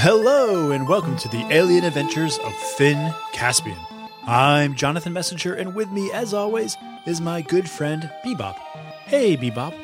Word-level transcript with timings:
Hello, 0.00 0.72
and 0.72 0.86
welcome 0.86 1.16
to 1.16 1.28
the 1.28 1.42
alien 1.50 1.82
adventures 1.82 2.36
of 2.40 2.54
Finn 2.54 3.14
Caspian. 3.32 3.78
I'm 4.26 4.74
Jonathan 4.74 5.14
Messenger, 5.14 5.54
and 5.54 5.74
with 5.74 5.90
me, 5.90 6.12
as 6.12 6.34
always, 6.34 6.76
is 7.06 7.22
my 7.22 7.40
good 7.40 7.68
friend 7.68 8.10
Bebop. 8.22 8.56
Hey, 9.06 9.38
Bebop. 9.38 9.74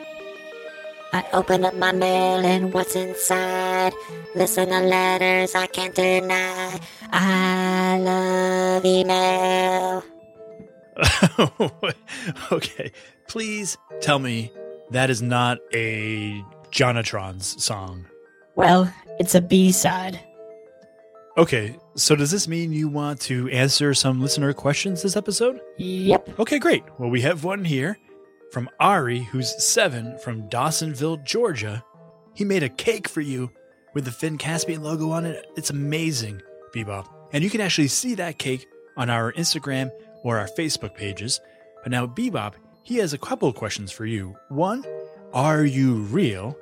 I 1.15 1.25
open 1.33 1.65
up 1.65 1.75
my 1.77 1.93
mail 1.93 2.45
and 2.45 2.75
what's 2.75 2.95
inside. 2.95 3.95
Listen 4.35 4.69
to 4.69 4.81
letters 4.81 5.55
I 5.55 5.67
can't 5.67 5.95
deny. 5.95 6.79
I 7.11 7.99
love 7.99 8.85
email. 8.85 10.05
okay, 12.53 12.93
please 13.29 13.79
tell 14.03 14.19
me 14.19 14.53
that 14.91 15.09
is 15.09 15.23
not 15.23 15.57
a 15.73 16.45
Jonatron's 16.71 17.65
song. 17.65 18.09
Well, 18.55 18.93
it's 19.19 19.35
a 19.35 19.41
B 19.41 19.73
side. 19.73 20.21
Okay, 21.39 21.77
so 21.95 22.15
does 22.15 22.31
this 22.31 22.47
mean 22.47 22.73
you 22.73 22.89
want 22.89 23.21
to 23.23 23.49
answer 23.49 23.95
some 23.95 24.21
listener 24.21 24.53
questions 24.53 25.03
this 25.03 25.17
episode? 25.17 25.61
Yep. 25.79 26.39
Okay, 26.39 26.59
great. 26.59 26.85
Well, 26.99 27.09
we 27.09 27.23
have 27.23 27.43
one 27.43 27.65
here 27.65 27.97
from 28.53 28.69
Ari, 28.81 29.21
who's 29.21 29.65
seven 29.65 30.19
from 30.19 30.49
Dawsonville, 30.51 31.25
Georgia. 31.25 31.83
He 32.35 32.45
made 32.45 32.63
a 32.63 32.69
cake 32.69 33.09
for 33.09 33.23
you 33.23 33.51
with 33.95 34.05
the 34.05 34.11
Finn 34.11 34.37
Caspian 34.37 34.83
logo 34.83 35.11
on 35.11 35.25
it. 35.25 35.47
It's 35.57 35.71
amazing, 35.71 36.43
Bebop. 36.75 37.07
And 37.33 37.43
you 37.43 37.49
can 37.49 37.63
actually 37.63 37.89
see 37.89 38.15
that 38.17 38.39
cake 38.39 38.67
on 38.99 39.09
our 39.09 39.33
Instagram 39.33 39.91
or 40.23 40.39
our 40.39 40.49
Facebook 40.49 40.95
pages. 40.95 41.41
But 41.83 41.93
now, 41.93 42.07
Bebop, 42.07 42.55
he 42.83 42.97
has 42.97 43.15
a 43.15 43.19
couple 43.19 43.49
of 43.49 43.55
questions 43.55 43.91
for 43.91 44.05
you. 44.05 44.37
One, 44.51 44.85
are 45.33 45.65
you 45.65 45.95
real? 45.95 46.57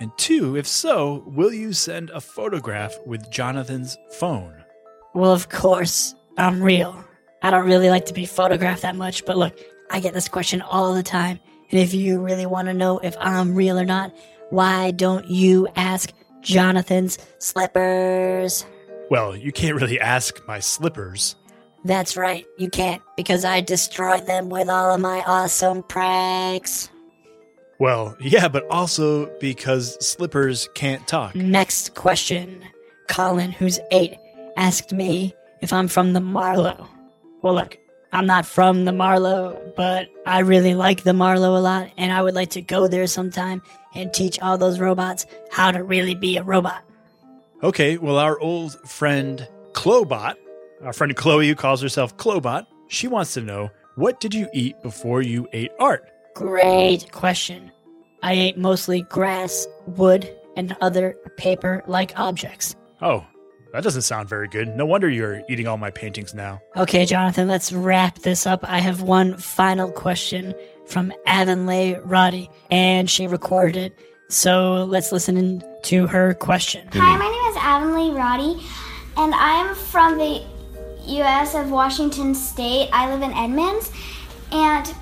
And 0.00 0.10
two, 0.16 0.56
if 0.56 0.66
so, 0.66 1.22
will 1.26 1.52
you 1.52 1.74
send 1.74 2.08
a 2.10 2.22
photograph 2.22 2.94
with 3.04 3.30
Jonathan's 3.30 3.98
phone? 4.12 4.64
Well, 5.14 5.32
of 5.32 5.50
course, 5.50 6.14
I'm 6.38 6.62
real. 6.62 7.04
I 7.42 7.50
don't 7.50 7.66
really 7.66 7.90
like 7.90 8.06
to 8.06 8.14
be 8.14 8.24
photographed 8.24 8.82
that 8.82 8.96
much, 8.96 9.26
but 9.26 9.36
look, 9.36 9.58
I 9.90 10.00
get 10.00 10.14
this 10.14 10.28
question 10.28 10.62
all 10.62 10.94
the 10.94 11.02
time. 11.02 11.38
And 11.70 11.78
if 11.78 11.92
you 11.92 12.18
really 12.18 12.46
want 12.46 12.68
to 12.68 12.74
know 12.74 12.98
if 12.98 13.14
I'm 13.20 13.54
real 13.54 13.78
or 13.78 13.84
not, 13.84 14.14
why 14.48 14.90
don't 14.90 15.26
you 15.26 15.68
ask 15.76 16.12
Jonathan's 16.40 17.18
slippers? 17.38 18.64
Well, 19.10 19.36
you 19.36 19.52
can't 19.52 19.78
really 19.78 20.00
ask 20.00 20.40
my 20.48 20.60
slippers. 20.60 21.36
That's 21.84 22.16
right, 22.16 22.46
you 22.58 22.70
can't, 22.70 23.02
because 23.16 23.44
I 23.44 23.60
destroyed 23.60 24.26
them 24.26 24.48
with 24.48 24.68
all 24.68 24.94
of 24.94 25.00
my 25.00 25.22
awesome 25.26 25.82
pranks. 25.82 26.90
Well, 27.80 28.14
yeah, 28.20 28.46
but 28.46 28.66
also 28.70 29.26
because 29.40 29.96
slippers 30.06 30.68
can't 30.74 31.08
talk. 31.08 31.34
Next 31.34 31.94
question. 31.94 32.62
Colin, 33.08 33.50
who's 33.50 33.80
eight, 33.90 34.16
asked 34.58 34.92
me 34.92 35.34
if 35.62 35.72
I'm 35.72 35.88
from 35.88 36.12
the 36.12 36.20
Marlowe. 36.20 36.86
Well, 37.40 37.54
look, 37.54 37.78
I'm 38.12 38.26
not 38.26 38.44
from 38.44 38.84
the 38.84 38.92
Marlowe, 38.92 39.72
but 39.76 40.08
I 40.26 40.40
really 40.40 40.74
like 40.74 41.04
the 41.04 41.14
Marlowe 41.14 41.56
a 41.56 41.58
lot, 41.58 41.90
and 41.96 42.12
I 42.12 42.22
would 42.22 42.34
like 42.34 42.50
to 42.50 42.60
go 42.60 42.86
there 42.86 43.06
sometime 43.06 43.62
and 43.94 44.12
teach 44.12 44.38
all 44.40 44.58
those 44.58 44.78
robots 44.78 45.24
how 45.50 45.70
to 45.70 45.82
really 45.82 46.14
be 46.14 46.36
a 46.36 46.42
robot. 46.42 46.84
Okay, 47.62 47.96
well, 47.96 48.18
our 48.18 48.38
old 48.40 48.78
friend 48.88 49.48
Clobot, 49.72 50.34
our 50.82 50.92
friend 50.92 51.16
Chloe, 51.16 51.48
who 51.48 51.54
calls 51.54 51.80
herself 51.80 52.14
Clobot, 52.18 52.66
she 52.88 53.08
wants 53.08 53.32
to 53.34 53.40
know 53.40 53.70
what 53.94 54.20
did 54.20 54.34
you 54.34 54.48
eat 54.52 54.80
before 54.82 55.22
you 55.22 55.48
ate 55.54 55.70
art? 55.78 56.10
Great 56.34 57.10
question. 57.12 57.70
I 58.22 58.32
ate 58.32 58.58
mostly 58.58 59.02
grass, 59.02 59.66
wood, 59.86 60.30
and 60.56 60.76
other 60.80 61.16
paper 61.36 61.82
like 61.86 62.12
objects. 62.18 62.76
Oh, 63.00 63.24
that 63.72 63.82
doesn't 63.82 64.02
sound 64.02 64.28
very 64.28 64.48
good. 64.48 64.68
No 64.76 64.84
wonder 64.84 65.08
you're 65.08 65.42
eating 65.48 65.66
all 65.66 65.76
my 65.76 65.90
paintings 65.90 66.34
now. 66.34 66.60
Okay, 66.76 67.06
Jonathan, 67.06 67.48
let's 67.48 67.72
wrap 67.72 68.18
this 68.18 68.46
up. 68.46 68.64
I 68.64 68.78
have 68.80 69.00
one 69.00 69.36
final 69.36 69.90
question 69.90 70.54
from 70.86 71.12
Avonlea 71.26 72.00
Roddy, 72.04 72.50
and 72.70 73.08
she 73.08 73.26
recorded 73.26 73.76
it. 73.76 73.98
So 74.28 74.84
let's 74.84 75.12
listen 75.12 75.36
in 75.36 75.64
to 75.84 76.06
her 76.06 76.34
question. 76.34 76.88
Hi, 76.92 77.16
my 77.16 77.28
name 77.28 77.50
is 77.50 77.56
Avonlea 77.56 78.12
Roddy, 78.12 78.62
and 79.16 79.34
I'm 79.34 79.74
from 79.74 80.18
the 80.18 80.42
U.S. 81.06 81.54
of 81.54 81.70
Washington 81.70 82.34
State. 82.34 82.90
I 82.92 83.12
live 83.12 83.22
in 83.22 83.32
Edmonds, 83.32 83.92
and 84.52 84.94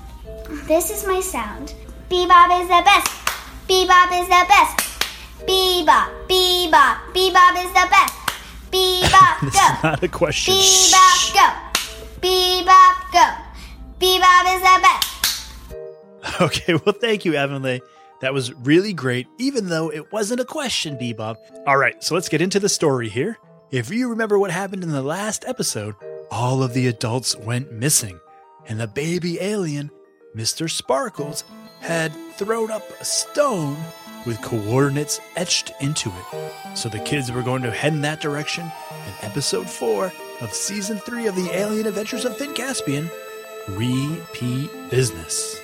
this 0.67 0.89
is 0.89 1.05
my 1.05 1.19
sound. 1.21 1.73
Bebop 2.09 2.61
is 2.61 2.67
the 2.67 2.81
best. 2.83 3.07
Bebop 3.67 4.11
is 4.21 4.27
the 4.27 4.45
best. 4.47 4.77
Bebop, 5.45 6.09
bebop, 6.27 6.97
bebop 7.13 7.55
is 7.63 7.71
the 7.73 7.87
best. 7.89 8.13
Bebop, 8.71 9.41
This 9.41 9.53
go. 9.53 9.77
is 9.77 9.83
not 9.83 10.03
a 10.03 10.07
question. 10.07 10.53
Bebop, 10.53 11.33
go. 11.33 11.47
Bebop, 12.21 13.11
go. 13.13 13.25
Bebop 13.99 14.55
is 14.55 14.61
the 14.61 14.79
best. 14.81 15.05
Okay, 16.41 16.73
well, 16.73 16.93
thank 16.99 17.23
you, 17.25 17.35
Avonlea. 17.37 17.81
That 18.21 18.33
was 18.33 18.53
really 18.53 18.91
great, 18.93 19.27
even 19.37 19.69
though 19.69 19.89
it 19.89 20.11
wasn't 20.11 20.41
a 20.41 20.45
question, 20.45 20.97
Bebop. 20.97 21.37
All 21.65 21.77
right, 21.77 22.01
so 22.03 22.13
let's 22.13 22.27
get 22.29 22.41
into 22.41 22.59
the 22.59 22.67
story 22.69 23.07
here. 23.07 23.37
If 23.71 23.89
you 23.89 24.09
remember 24.09 24.37
what 24.37 24.51
happened 24.51 24.83
in 24.83 24.91
the 24.91 25.01
last 25.01 25.45
episode, 25.47 25.95
all 26.29 26.61
of 26.61 26.73
the 26.73 26.87
adults 26.87 27.35
went 27.37 27.71
missing, 27.71 28.19
and 28.67 28.79
the 28.79 28.87
baby 28.87 29.39
alien, 29.39 29.89
Mr. 30.35 30.69
Sparkles, 30.69 31.43
had 31.79 32.13
thrown 32.35 32.71
up 32.71 32.83
a 32.99 33.05
stone 33.05 33.77
with 34.25 34.41
coordinates 34.41 35.19
etched 35.35 35.71
into 35.79 36.09
it. 36.09 36.77
So 36.77 36.89
the 36.89 36.99
kids 36.99 37.31
were 37.31 37.41
going 37.41 37.61
to 37.63 37.71
head 37.71 37.93
in 37.93 38.01
that 38.01 38.21
direction 38.21 38.65
in 38.65 39.13
episode 39.21 39.69
4 39.69 40.11
of 40.41 40.53
season 40.53 40.97
3 40.97 41.27
of 41.27 41.35
the 41.35 41.49
Alien 41.51 41.87
Adventures 41.87 42.25
of 42.25 42.37
Finn 42.37 42.53
Caspian 42.53 43.09
Repeat 43.69 44.69
Business. 44.89 45.59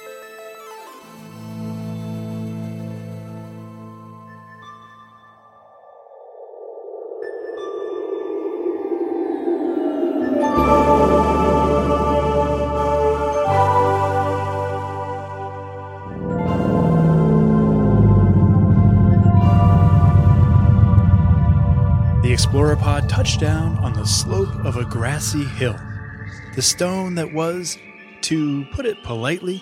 The 22.56 23.06
touched 23.10 23.42
down 23.42 23.78
on 23.80 23.92
the 23.92 24.06
slope 24.06 24.63
of 24.63 24.78
a 24.78 24.86
grassy 24.86 25.44
hill. 25.44 25.78
The 26.56 26.62
stone 26.62 27.16
that 27.16 27.34
was, 27.34 27.78
to 28.22 28.63
put 28.72 28.86
it 28.86 29.04
politely, 29.04 29.62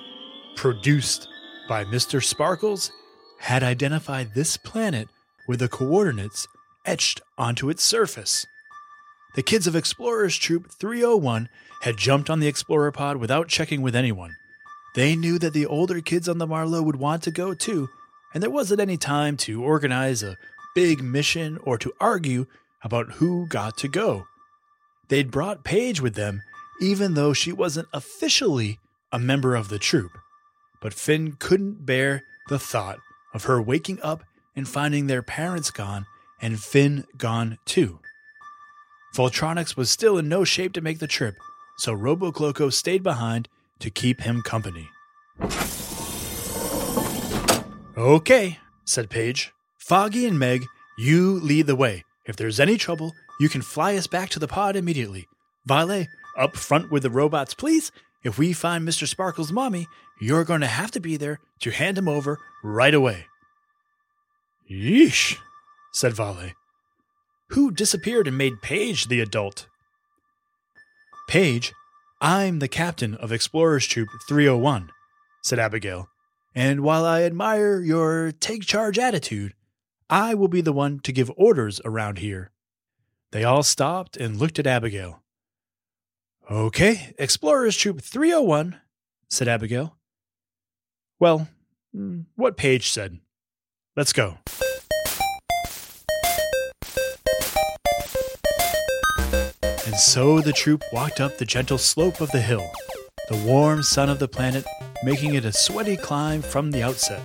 produced 0.55 1.27
by 1.67 1.85
Mr. 1.85 2.23
Sparkles 2.23 2.91
had 3.39 3.63
identified 3.63 4.35
this 4.35 4.57
planet 4.57 5.07
with 5.47 5.59
the 5.59 5.67
coordinates 5.67 6.47
etched 6.85 7.19
onto 7.35 7.67
its 7.67 7.81
surface. 7.81 8.45
The 9.33 9.41
kids 9.41 9.65
of 9.65 9.75
Explorers 9.75 10.37
Troop 10.37 10.69
301 10.69 11.49
had 11.81 11.97
jumped 11.97 12.29
on 12.29 12.41
the 12.41 12.47
Explorer 12.47 12.91
pod 12.91 13.17
without 13.17 13.47
checking 13.47 13.81
with 13.81 13.95
anyone. 13.95 14.35
They 14.93 15.15
knew 15.15 15.39
that 15.39 15.53
the 15.53 15.65
older 15.65 15.99
kids 15.99 16.29
on 16.29 16.37
the 16.37 16.45
Marlowe 16.45 16.83
would 16.83 16.97
want 16.97 17.23
to 17.23 17.31
go 17.31 17.55
too, 17.55 17.89
and 18.35 18.43
there 18.43 18.51
wasn't 18.51 18.81
any 18.81 18.97
time 18.97 19.35
to 19.37 19.63
organize 19.63 20.21
a 20.21 20.37
big 20.75 21.03
mission 21.03 21.57
or 21.63 21.79
to 21.79 21.91
argue 21.99 22.45
about 22.83 23.13
who 23.13 23.47
got 23.47 23.77
to 23.77 23.87
go. 23.87 24.27
they'd 25.09 25.31
brought 25.31 25.63
Paige 25.63 26.01
with 26.01 26.15
them, 26.15 26.41
even 26.81 27.13
though 27.13 27.33
she 27.33 27.51
wasn't 27.51 27.87
officially 27.93 28.79
a 29.11 29.19
member 29.19 29.55
of 29.55 29.69
the 29.69 29.79
troop. 29.79 30.11
But 30.81 30.93
Finn 30.93 31.33
couldn't 31.39 31.85
bear 31.85 32.23
the 32.49 32.59
thought 32.59 32.99
of 33.33 33.45
her 33.45 33.61
waking 33.61 34.01
up 34.01 34.23
and 34.55 34.67
finding 34.67 35.07
their 35.07 35.21
parents 35.21 35.71
gone 35.71 36.05
and 36.41 36.59
Finn 36.59 37.05
gone 37.17 37.57
too. 37.65 37.99
Voltronics 39.15 39.77
was 39.77 39.89
still 39.89 40.17
in 40.17 40.27
no 40.27 40.43
shape 40.43 40.73
to 40.73 40.81
make 40.81 40.99
the 40.99 41.07
trip, 41.07 41.35
so 41.77 41.95
Robocloco 41.95 42.73
stayed 42.73 43.03
behind 43.03 43.47
to 43.79 43.89
keep 43.89 44.21
him 44.21 44.41
company. 44.41 44.89
Okay, 47.95 48.59
said 48.85 49.09
Paige. 49.09 49.53
Foggy 49.77 50.25
and 50.25 50.39
Meg, 50.39 50.65
you 50.97 51.39
lead 51.39 51.67
the 51.67 51.75
way. 51.75 52.03
If 52.25 52.35
there's 52.35 52.59
any 52.59 52.77
trouble, 52.77 53.13
you 53.39 53.49
can 53.49 53.61
fly 53.61 53.95
us 53.95 54.07
back 54.07 54.29
to 54.29 54.39
the 54.39 54.47
pod 54.47 54.75
immediately. 54.75 55.27
Vale, 55.65 56.07
up 56.37 56.55
front 56.55 56.91
with 56.91 57.03
the 57.03 57.09
robots, 57.09 57.53
please. 57.53 57.91
If 58.23 58.37
we 58.37 58.53
find 58.53 58.87
Mr. 58.87 59.07
Sparkle's 59.07 59.51
mommy, 59.51 59.87
you're 60.21 60.45
going 60.45 60.61
to 60.61 60.67
have 60.67 60.91
to 60.91 60.99
be 60.99 61.17
there 61.17 61.39
to 61.59 61.71
hand 61.71 61.97
him 61.97 62.07
over 62.07 62.39
right 62.63 62.93
away. 62.93 63.25
Yeesh, 64.69 65.37
said 65.91 66.13
Vale. 66.13 66.51
Who 67.49 67.71
disappeared 67.71 68.27
and 68.27 68.37
made 68.37 68.61
Paige 68.61 69.07
the 69.07 69.19
adult? 69.19 69.67
Paige, 71.27 71.73
I'm 72.21 72.59
the 72.59 72.69
captain 72.69 73.15
of 73.15 73.31
Explorers 73.31 73.85
Troop 73.85 74.09
301, 74.27 74.89
said 75.41 75.59
Abigail. 75.59 76.07
And 76.55 76.81
while 76.81 77.05
I 77.05 77.23
admire 77.23 77.81
your 77.81 78.31
take 78.31 78.63
charge 78.63 78.97
attitude, 78.97 79.53
I 80.09 80.33
will 80.33 80.47
be 80.47 80.61
the 80.61 80.73
one 80.73 80.99
to 80.99 81.11
give 81.11 81.31
orders 81.35 81.81
around 81.85 82.19
here. 82.19 82.51
They 83.31 83.43
all 83.43 83.63
stopped 83.63 84.17
and 84.17 84.37
looked 84.37 84.59
at 84.59 84.67
Abigail. 84.67 85.21
Okay, 86.51 87.13
Explorers 87.17 87.77
Troop 87.77 88.01
301, 88.01 88.79
said 89.29 89.47
Abigail. 89.47 89.95
Well, 91.19 91.47
mm, 91.95 92.25
what 92.35 92.57
Paige 92.57 92.91
said. 92.91 93.19
Let's 93.95 94.13
go. 94.13 94.37
And 99.85 99.95
so 99.95 100.41
the 100.41 100.53
troop 100.53 100.83
walked 100.91 101.21
up 101.21 101.37
the 101.37 101.45
gentle 101.45 101.77
slope 101.77 102.19
of 102.19 102.31
the 102.31 102.41
hill, 102.41 102.67
the 103.29 103.37
warm 103.45 103.83
sun 103.83 104.09
of 104.09 104.19
the 104.19 104.27
planet 104.27 104.65
making 105.03 105.35
it 105.35 105.45
a 105.45 105.51
sweaty 105.51 105.97
climb 105.97 106.41
from 106.41 106.71
the 106.71 106.81
outset. 106.81 107.21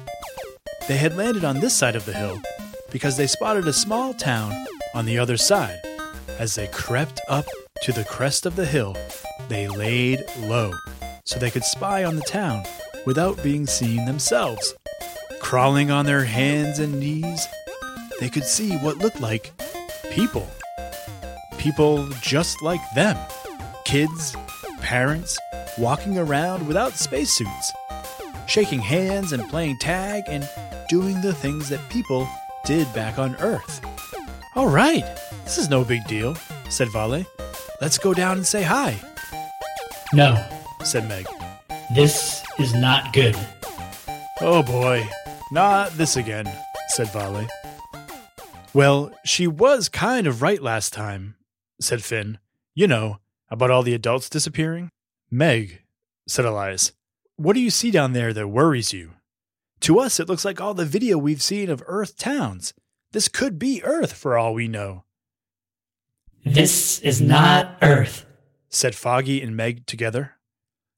They 0.86 0.96
had 0.96 1.16
landed 1.16 1.44
on 1.44 1.60
this 1.60 1.76
side 1.76 1.96
of 1.96 2.04
the 2.04 2.12
hill 2.12 2.40
because 2.90 3.16
they 3.16 3.26
spotted 3.26 3.66
a 3.66 3.72
small 3.72 4.14
town 4.14 4.52
on 4.94 5.04
the 5.04 5.18
other 5.18 5.36
side. 5.36 5.80
As 6.38 6.54
they 6.54 6.68
crept 6.68 7.20
up 7.28 7.46
to 7.82 7.92
the 7.92 8.04
crest 8.04 8.46
of 8.46 8.56
the 8.56 8.66
hill, 8.66 8.96
they 9.48 9.68
laid 9.68 10.24
low 10.40 10.72
so 11.24 11.38
they 11.38 11.50
could 11.50 11.64
spy 11.64 12.04
on 12.04 12.16
the 12.16 12.22
town 12.22 12.64
without 13.04 13.42
being 13.42 13.66
seen 13.66 14.04
themselves. 14.04 14.74
Crawling 15.40 15.90
on 15.90 16.06
their 16.06 16.24
hands 16.24 16.78
and 16.78 16.98
knees, 16.98 17.46
they 18.20 18.28
could 18.28 18.44
see 18.44 18.76
what 18.78 18.98
looked 18.98 19.20
like 19.20 19.52
people. 20.10 20.48
People 21.58 22.08
just 22.22 22.62
like 22.62 22.80
them 22.94 23.16
kids, 23.84 24.36
parents, 24.80 25.38
walking 25.78 26.18
around 26.18 26.66
without 26.66 26.92
spacesuits, 26.92 27.72
shaking 28.46 28.80
hands 28.80 29.32
and 29.32 29.48
playing 29.48 29.78
tag 29.78 30.24
and 30.28 30.46
doing 30.88 31.18
the 31.22 31.32
things 31.32 31.70
that 31.70 31.80
people 31.88 32.28
did 32.68 32.92
back 32.92 33.18
on 33.18 33.34
Earth. 33.36 33.80
All 34.54 34.68
right, 34.68 35.02
this 35.44 35.56
is 35.56 35.70
no 35.70 35.84
big 35.84 36.04
deal, 36.06 36.34
said 36.68 36.90
Vale. 36.92 37.24
Let's 37.80 37.96
go 37.96 38.12
down 38.12 38.36
and 38.36 38.46
say 38.46 38.62
hi, 38.62 38.94
No, 40.12 40.36
said 40.84 41.08
Meg. 41.08 41.26
this 41.94 42.44
is 42.58 42.74
not 42.74 43.14
good. 43.14 43.34
Oh 44.42 44.62
boy, 44.62 45.08
not 45.50 45.92
this 45.92 46.16
again, 46.18 46.46
said 46.88 47.10
Vale. 47.10 47.48
Well, 48.74 49.12
she 49.24 49.46
was 49.46 49.88
kind 49.88 50.26
of 50.26 50.42
right 50.42 50.60
last 50.60 50.92
time, 50.92 51.36
said 51.80 52.04
Finn. 52.04 52.38
You 52.74 52.86
know, 52.86 53.16
about 53.48 53.70
all 53.70 53.82
the 53.82 53.94
adults 53.94 54.28
disappearing. 54.28 54.90
Meg, 55.30 55.80
said 56.26 56.44
Elias, 56.44 56.92
what 57.36 57.54
do 57.54 57.60
you 57.60 57.70
see 57.70 57.90
down 57.90 58.12
there 58.12 58.34
that 58.34 58.48
worries 58.48 58.92
you? 58.92 59.12
To 59.80 59.98
us, 60.00 60.18
it 60.18 60.28
looks 60.28 60.44
like 60.44 60.60
all 60.60 60.74
the 60.74 60.84
video 60.84 61.16
we've 61.18 61.42
seen 61.42 61.70
of 61.70 61.82
Earth 61.86 62.16
towns. 62.18 62.74
This 63.12 63.28
could 63.28 63.58
be 63.58 63.82
Earth 63.84 64.12
for 64.12 64.36
all 64.36 64.52
we 64.54 64.68
know, 64.68 65.04
This 66.44 66.98
is 67.00 67.20
not 67.20 67.76
Earth. 67.82 68.26
said 68.68 68.94
Foggy 68.94 69.40
and 69.42 69.56
Meg 69.56 69.86
together. 69.86 70.34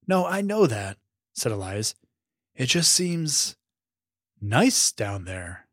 No, 0.07 0.27
I 0.27 0.41
know 0.41 0.67
that, 0.67 0.97
said 1.35 1.53
Elias. 1.53 1.95
It 2.55 2.67
just 2.67 2.93
seems 2.93 3.57
nice 4.41 4.91
down 4.93 5.25
there, 5.25 5.67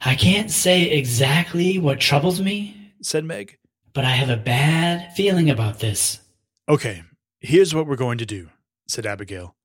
I 0.00 0.14
can't 0.14 0.48
say 0.50 0.82
exactly 0.90 1.76
what 1.78 1.98
troubles 1.98 2.40
me, 2.40 2.92
said 3.02 3.24
Meg. 3.24 3.58
but 3.94 4.04
I 4.04 4.10
have 4.10 4.28
a 4.30 4.36
bad 4.36 5.12
feeling 5.14 5.50
about 5.50 5.80
this. 5.80 6.20
Okay, 6.68 7.02
here's 7.40 7.74
what 7.74 7.86
we're 7.88 7.96
going 7.96 8.18
to 8.18 8.26
do, 8.26 8.50
said 8.86 9.06
Abigail. 9.06 9.56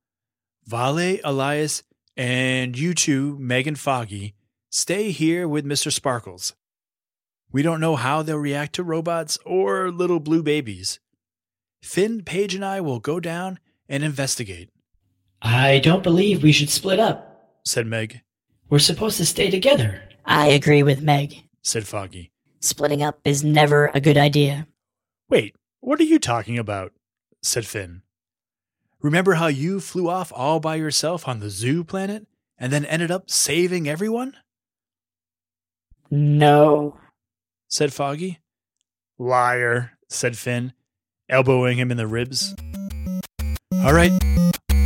Vale, 0.65 1.19
Elias, 1.23 1.83
and 2.15 2.77
you 2.77 2.93
two, 2.93 3.37
Meg 3.39 3.67
and 3.67 3.79
Foggy, 3.79 4.35
stay 4.69 5.11
here 5.11 5.47
with 5.47 5.65
Mr. 5.65 5.91
Sparkles. 5.91 6.53
We 7.51 7.61
don't 7.61 7.79
know 7.81 7.95
how 7.95 8.21
they'll 8.23 8.37
react 8.37 8.73
to 8.75 8.83
robots 8.83 9.37
or 9.45 9.91
little 9.91 10.19
blue 10.19 10.41
babies. 10.43 10.99
Finn, 11.81 12.23
Paige, 12.23 12.55
and 12.55 12.65
I 12.65 12.81
will 12.81 12.99
go 12.99 13.19
down 13.19 13.59
and 13.89 14.03
investigate, 14.03 14.69
I 15.41 15.79
don't 15.79 16.03
believe 16.03 16.41
we 16.41 16.53
should 16.53 16.69
split 16.69 16.99
up. 16.99 17.57
said 17.65 17.85
Meg, 17.85 18.21
We're 18.69 18.79
supposed 18.79 19.17
to 19.17 19.25
stay 19.25 19.49
together. 19.51 20.01
I 20.25 20.47
agree 20.47 20.83
with 20.83 21.01
Meg. 21.01 21.43
said 21.61 21.85
Foggy. 21.85 22.31
Splitting 22.61 23.03
up 23.03 23.19
is 23.25 23.43
never 23.43 23.91
a 23.93 23.99
good 23.99 24.17
idea. 24.17 24.67
Wait, 25.29 25.53
what 25.81 25.99
are 25.99 26.03
you 26.05 26.17
talking 26.17 26.57
about? 26.57 26.93
said 27.41 27.65
Finn. 27.65 28.02
Remember 29.03 29.33
how 29.33 29.47
you 29.47 29.81
flew 29.81 30.09
off 30.09 30.31
all 30.33 30.61
by 30.61 30.75
yourself 30.75 31.27
on 31.27 31.41
the 31.41 31.49
zoo 31.49 31.83
planet 31.83 32.25
and 32.57 32.71
then 32.71 32.85
ended 32.85 33.11
up 33.11 33.29
saving 33.29 33.87
everyone? 33.87 34.37
No. 36.09 36.97
said 37.67 37.91
Foggy. 37.91 38.39
Liar, 39.19 39.97
said 40.09 40.37
Finn, 40.37 40.71
elbowing 41.27 41.77
him 41.77 41.91
in 41.91 41.97
the 41.97 42.07
ribs. 42.07 42.55
All 43.83 43.93
right, 43.93 44.13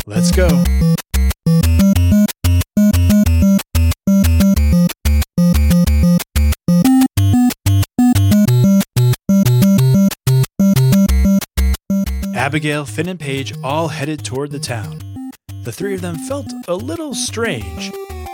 let's 0.07 0.31
go. 0.31 0.47
Abigail, 12.47 12.85
Finn, 12.85 13.09
and 13.09 13.19
Paige 13.19 13.53
all 13.61 13.89
headed 13.89 14.23
toward 14.23 14.51
the 14.51 14.57
town. 14.57 15.01
The 15.63 15.71
three 15.73 15.93
of 15.93 15.99
them 15.99 16.15
felt 16.15 16.47
a 16.69 16.75
little 16.75 17.13
strange, 17.13 17.91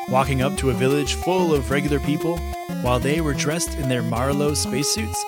walking 0.07 0.43
up 0.43 0.55
to 0.57 0.69
a 0.69 0.73
village 0.75 1.15
full 1.15 1.51
of 1.51 1.71
regular 1.71 1.99
people 1.99 2.37
while 2.83 2.99
they 2.99 3.21
were 3.21 3.33
dressed 3.33 3.73
in 3.73 3.89
their 3.89 4.03
Marlowe 4.03 4.53
spacesuits. 4.53 5.25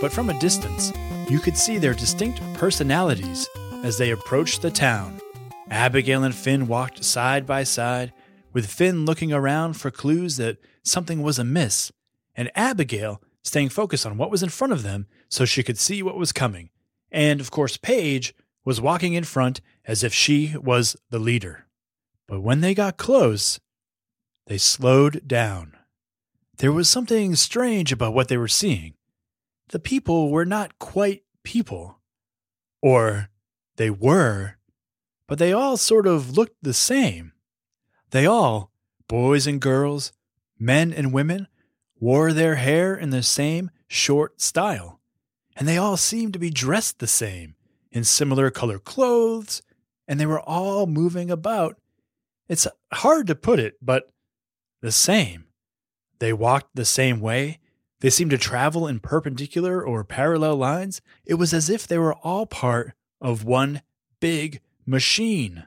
But 0.00 0.12
from 0.12 0.30
a 0.30 0.38
distance, 0.38 0.92
you 1.28 1.40
could 1.40 1.56
see 1.56 1.76
their 1.76 1.92
distinct 1.92 2.40
personalities 2.54 3.48
as 3.82 3.98
they 3.98 4.12
approached 4.12 4.62
the 4.62 4.70
town. 4.70 5.20
Abigail 5.68 6.22
and 6.22 6.36
Finn 6.36 6.68
walked 6.68 7.02
side 7.02 7.46
by 7.46 7.64
side, 7.64 8.12
with 8.52 8.70
Finn 8.70 9.06
looking 9.06 9.32
around 9.32 9.72
for 9.72 9.90
clues 9.90 10.36
that 10.36 10.58
something 10.84 11.20
was 11.20 11.40
amiss, 11.40 11.90
and 12.36 12.48
Abigail 12.54 13.20
staying 13.42 13.70
focused 13.70 14.06
on 14.06 14.16
what 14.16 14.30
was 14.30 14.44
in 14.44 14.50
front 14.50 14.72
of 14.72 14.84
them 14.84 15.08
so 15.28 15.44
she 15.44 15.64
could 15.64 15.78
see 15.78 16.00
what 16.00 16.16
was 16.16 16.30
coming. 16.30 16.70
And 17.10 17.40
of 17.40 17.50
course, 17.50 17.76
Paige 17.76 18.34
was 18.64 18.80
walking 18.80 19.14
in 19.14 19.24
front 19.24 19.60
as 19.86 20.04
if 20.04 20.12
she 20.12 20.54
was 20.56 20.96
the 21.10 21.18
leader. 21.18 21.66
But 22.26 22.40
when 22.40 22.60
they 22.60 22.74
got 22.74 22.98
close, 22.98 23.58
they 24.46 24.58
slowed 24.58 25.26
down. 25.26 25.74
There 26.58 26.72
was 26.72 26.88
something 26.88 27.34
strange 27.36 27.92
about 27.92 28.14
what 28.14 28.28
they 28.28 28.36
were 28.36 28.48
seeing. 28.48 28.94
The 29.68 29.78
people 29.78 30.30
were 30.30 30.44
not 30.44 30.78
quite 30.78 31.22
people. 31.44 31.98
Or 32.82 33.28
they 33.76 33.90
were, 33.90 34.56
but 35.26 35.38
they 35.38 35.52
all 35.52 35.76
sort 35.76 36.06
of 36.06 36.36
looked 36.36 36.56
the 36.62 36.74
same. 36.74 37.32
They 38.10 38.26
all, 38.26 38.72
boys 39.08 39.46
and 39.46 39.60
girls, 39.60 40.12
men 40.58 40.92
and 40.92 41.12
women, 41.12 41.48
wore 42.00 42.32
their 42.32 42.56
hair 42.56 42.94
in 42.94 43.10
the 43.10 43.22
same 43.22 43.70
short 43.86 44.40
style, 44.40 44.97
and 45.58 45.66
they 45.66 45.76
all 45.76 45.96
seemed 45.96 46.32
to 46.32 46.38
be 46.38 46.50
dressed 46.50 47.00
the 47.00 47.06
same, 47.08 47.56
in 47.90 48.04
similar 48.04 48.48
color 48.48 48.78
clothes, 48.78 49.60
and 50.06 50.18
they 50.20 50.26
were 50.26 50.40
all 50.40 50.86
moving 50.86 51.30
about. 51.30 51.76
It's 52.48 52.68
hard 52.92 53.26
to 53.26 53.34
put 53.34 53.58
it, 53.58 53.74
but 53.82 54.10
the 54.80 54.92
same. 54.92 55.46
They 56.20 56.32
walked 56.32 56.76
the 56.76 56.84
same 56.84 57.20
way, 57.20 57.58
They 58.00 58.10
seemed 58.10 58.30
to 58.30 58.38
travel 58.38 58.86
in 58.86 59.00
perpendicular 59.00 59.82
or 59.82 60.04
parallel 60.04 60.56
lines. 60.56 61.00
It 61.26 61.34
was 61.34 61.52
as 61.52 61.68
if 61.68 61.86
they 61.86 61.98
were 61.98 62.14
all 62.14 62.46
part 62.46 62.92
of 63.20 63.44
one 63.44 63.82
big 64.20 64.60
machine. 64.86 65.66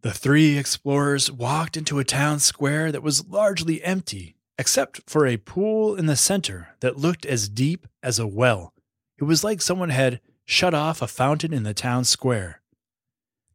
The 0.00 0.12
three 0.12 0.56
explorers 0.56 1.30
walked 1.30 1.76
into 1.76 1.98
a 1.98 2.04
town 2.04 2.38
square 2.38 2.90
that 2.90 3.02
was 3.02 3.28
largely 3.28 3.82
empty, 3.82 4.36
except 4.58 5.02
for 5.06 5.26
a 5.26 5.36
pool 5.36 5.94
in 5.94 6.06
the 6.06 6.16
center 6.16 6.68
that 6.80 6.96
looked 6.96 7.26
as 7.26 7.48
deep 7.48 7.86
as 8.02 8.18
a 8.18 8.26
well. 8.26 8.72
It 9.18 9.24
was 9.24 9.42
like 9.42 9.60
someone 9.60 9.90
had 9.90 10.20
shut 10.44 10.74
off 10.74 11.02
a 11.02 11.06
fountain 11.06 11.52
in 11.52 11.64
the 11.64 11.74
town 11.74 12.04
square. 12.04 12.60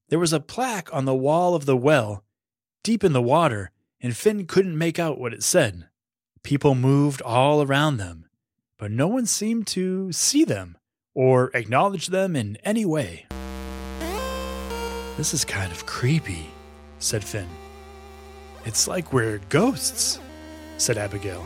There 0.09 0.19
was 0.19 0.33
a 0.33 0.39
plaque 0.39 0.93
on 0.93 1.05
the 1.05 1.15
wall 1.15 1.55
of 1.55 1.65
the 1.65 1.77
well, 1.77 2.23
deep 2.83 3.03
in 3.03 3.13
the 3.13 3.21
water, 3.21 3.71
and 4.01 4.15
Finn 4.15 4.45
couldn't 4.45 4.77
make 4.77 4.99
out 4.99 5.19
what 5.19 5.33
it 5.33 5.41
said. 5.41 5.87
People 6.43 6.75
moved 6.75 7.21
all 7.21 7.61
around 7.61 7.97
them, 7.97 8.27
but 8.77 8.91
no 8.91 9.07
one 9.07 9.25
seemed 9.25 9.65
to 9.67 10.11
see 10.11 10.43
them 10.43 10.77
or 11.15 11.51
acknowledge 11.53 12.07
them 12.07 12.35
in 12.35 12.57
any 12.63 12.83
way. 12.83 13.25
This 15.15 15.33
is 15.33 15.45
kind 15.45 15.71
of 15.71 15.85
creepy, 15.85 16.49
said 16.99 17.23
Finn. 17.23 17.47
It's 18.65 18.87
like 18.87 19.13
we're 19.13 19.39
ghosts, 19.49 20.19
said 20.77 20.97
Abigail. 20.97 21.45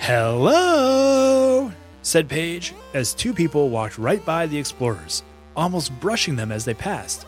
Hello, 0.00 1.72
said 2.08 2.26
Paige, 2.26 2.74
as 2.94 3.12
two 3.12 3.34
people 3.34 3.68
walked 3.68 3.98
right 3.98 4.24
by 4.24 4.46
the 4.46 4.56
explorers, 4.56 5.22
almost 5.54 5.92
brushing 6.00 6.36
them 6.36 6.50
as 6.50 6.64
they 6.64 6.72
passed. 6.72 7.26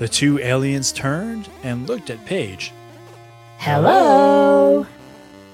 The 0.00 0.08
two 0.08 0.40
aliens 0.40 0.90
turned 0.90 1.48
and 1.62 1.86
looked 1.86 2.10
at 2.10 2.26
Paige. 2.26 2.72
Hello? 3.58 4.84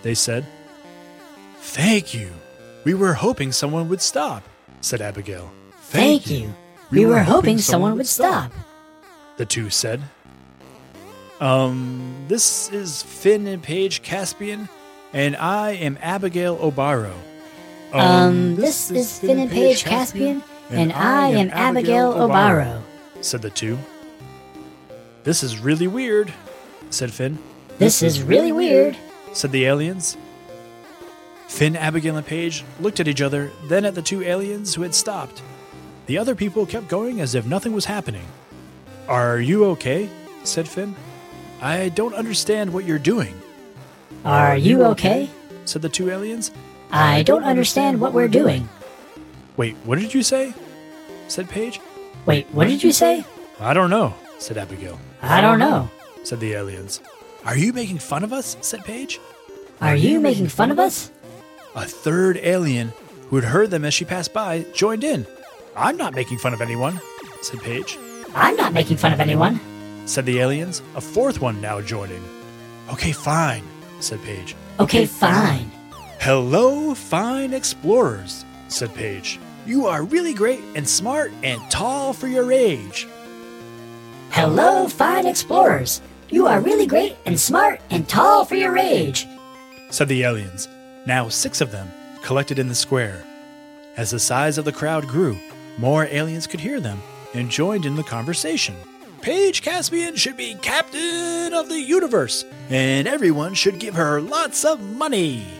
They 0.03 0.15
said. 0.15 0.47
Thank 1.59 2.15
you. 2.15 2.31
We 2.85 2.95
were 2.95 3.13
hoping 3.13 3.53
someone 3.53 3.91
would 3.91 4.01
stop, 4.01 4.43
said 4.81 5.03
Abigail. 5.03 5.53
Thank 5.83 6.31
you. 6.31 6.55
We 6.91 7.05
were 7.05 7.23
hoping 7.23 7.59
someone 7.59 7.99
would 7.99 8.07
stop. 8.07 8.53
The 9.37 9.45
two 9.45 9.69
said. 9.69 10.03
Um, 11.41 12.25
this 12.27 12.73
is 12.73 13.03
Finn 13.03 13.47
and 13.47 13.63
Paige 13.63 14.03
Caspian, 14.03 14.71
and 15.13 15.37
I 15.37 15.73
am 15.73 15.99
Abigail 16.01 16.57
Obaro. 16.57 17.13
Um, 17.93 18.57
this 18.57 18.91
is 18.91 19.19
Finn 19.19 19.39
and 19.39 19.51
Paige 19.51 19.85
Caspian, 19.85 20.43
and 20.71 20.93
I 20.93 21.29
am 21.29 21.51
Abigail 21.51 22.13
Obaro. 22.13 22.83
said 23.21 23.43
the 23.43 23.51
two. 23.51 23.79
This 25.25 25.43
is 25.43 25.59
really 25.59 25.87
weird, 25.87 26.33
said 26.91 27.11
Finn. 27.13 27.39
This 27.79 28.03
is 28.03 28.23
really 28.23 28.53
weird. 28.53 28.97
said 29.33 29.53
the 29.53 29.65
aliens. 29.67 30.17
Finn, 31.49 31.77
Abigail, 31.77 32.17
and 32.17 32.27
Paige 32.27 32.65
looked 32.81 33.01
at 33.01 33.09
each 33.09 33.23
other, 33.23 33.51
then 33.69 33.85
at 33.87 33.95
the 33.95 34.03
two 34.03 34.23
aliens 34.23 34.75
who 34.75 34.83
had 34.83 34.95
stopped. 34.95 35.43
The 36.07 36.19
other 36.19 36.35
people 36.35 36.67
kept 36.67 36.89
going 36.89 37.21
as 37.21 37.35
if 37.35 37.47
nothing 37.47 37.73
was 37.73 37.87
happening. 37.87 38.27
Are 39.09 39.39
you 39.41 39.65
okay? 39.67 40.11
said 40.45 40.69
Finn. 40.69 40.95
I 41.61 41.89
don't 41.91 42.15
understand 42.15 42.73
what 42.73 42.85
you're 42.85 42.99
doing, 42.99 43.35
Are 44.25 44.57
you 44.57 44.85
okay? 44.87 45.29
said 45.65 45.83
the 45.83 45.89
two 45.89 46.11
aliens. 46.11 46.51
I 46.91 47.23
don't 47.23 47.45
understand 47.45 48.01
what 48.01 48.13
we're 48.13 48.29
doing. 48.29 48.69
Wait, 49.57 49.77
what 49.85 49.99
did 49.99 50.15
you 50.15 50.23
say? 50.23 50.55
said 51.29 51.49
Paige. 51.49 51.81
Wait, 52.27 52.47
what 52.53 52.69
did 52.69 52.83
you 52.83 52.93
say? 52.93 53.25
I 53.61 53.75
don't 53.75 53.91
know, 53.91 54.15
said 54.39 54.57
Abigail. 54.57 54.99
I 55.21 55.41
don't 55.41 55.59
know. 55.59 55.91
said 56.25 56.41
the 56.41 56.53
aliens. 56.55 57.01
Are 57.45 57.57
you 57.57 57.73
making 57.73 57.99
fun 57.99 58.25
of 58.25 58.33
us? 58.33 58.57
said 58.61 58.85
Paige. 58.85 59.21
Are 59.81 59.97
you 59.97 60.21
making 60.21 60.49
fun 60.49 60.71
of 60.71 60.79
us? 60.79 61.11
A 61.75 61.85
third 61.85 62.39
alien 62.43 62.93
who 63.29 63.37
had 63.37 63.45
heard 63.45 63.71
them 63.71 63.85
as 63.85 63.95
she 63.95 64.05
passed 64.05 64.33
by 64.33 64.65
joined 64.75 65.05
in. 65.05 65.27
I'm 65.77 65.97
not 65.97 66.15
making 66.15 66.39
fun 66.39 66.55
of 66.55 66.61
anyone, 66.61 67.01
said 67.43 67.61
Paige. 67.61 67.99
I'm 68.35 68.57
not 68.57 68.73
making 68.73 68.97
fun 68.97 69.13
of 69.13 69.21
anyone. 69.21 69.61
Said 70.07 70.27
the 70.27 70.41
aliens. 70.41 70.83
A 70.97 71.01
fourth 71.01 71.41
one 71.41 71.61
now 71.61 71.81
joining. 71.81 72.23
Okay, 72.91 73.13
fine, 73.13 73.63
said 74.01 74.23
Paige. 74.23 74.57
Okay, 74.81 75.07
fine. 75.07 75.71
Hello, 76.21 76.95
fine 76.95 77.55
explorers, 77.55 78.45
said 78.67 78.93
Paige. 78.93 79.39
You 79.65 79.87
are 79.87 80.03
really 80.03 80.35
great 80.35 80.61
and 80.75 80.87
smart 80.87 81.31
and 81.45 81.63
tall 81.71 82.13
for 82.13 82.27
your 82.27 82.53
age. 82.53 83.07
Hello, 84.31 84.89
fine 84.89 85.27
explorers. 85.27 86.03
You 86.29 86.49
are 86.49 86.61
really 86.61 86.87
great 86.87 87.17
and 87.25 87.39
smart 87.39 87.81
and 87.89 88.07
tall 88.09 88.45
for 88.45 88.57
your 88.57 88.77
age. 88.77 89.29
said 89.91 90.09
the 90.09 90.25
aliens, 90.25 90.69
now 91.07 91.29
six 91.29 91.61
of 91.61 91.71
them, 91.71 91.89
collected 92.23 92.59
in 92.59 92.69
the 92.69 92.75
square. 92.75 93.25
As 93.97 94.11
the 94.11 94.19
size 94.19 94.59
of 94.59 94.65
the 94.65 94.73
crowd 94.73 95.07
grew, 95.07 95.39
more 95.79 96.07
aliens 96.11 96.49
could 96.49 96.61
hear 96.61 96.81
them 96.81 97.01
and 97.33 97.49
joined 97.49 97.87
in 97.87 97.95
the 97.95 98.03
conversation. 98.03 98.75
Paige 99.23 99.63
Caspian 99.63 100.17
should 100.17 100.37
be 100.37 100.57
captain 100.57 101.55
of 101.55 101.69
the 101.69 101.81
universe, 101.81 102.45
and 102.71 103.07
everyone 103.07 103.55
should 103.55 103.79
give 103.79 103.95
her 103.95 104.21
lots 104.21 104.65
of 104.65 104.81
money. 104.81 105.58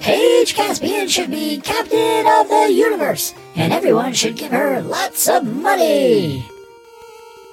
Paige 0.00 0.54
Caspian 0.54 1.08
should 1.08 1.30
be 1.30 1.60
captain 1.60 2.26
of 2.26 2.48
the 2.48 2.72
universe, 2.72 3.34
and 3.54 3.72
everyone 3.72 4.14
should 4.14 4.36
give 4.36 4.50
her 4.50 4.80
lots 4.80 5.28
of 5.28 5.44
money. 5.44 6.48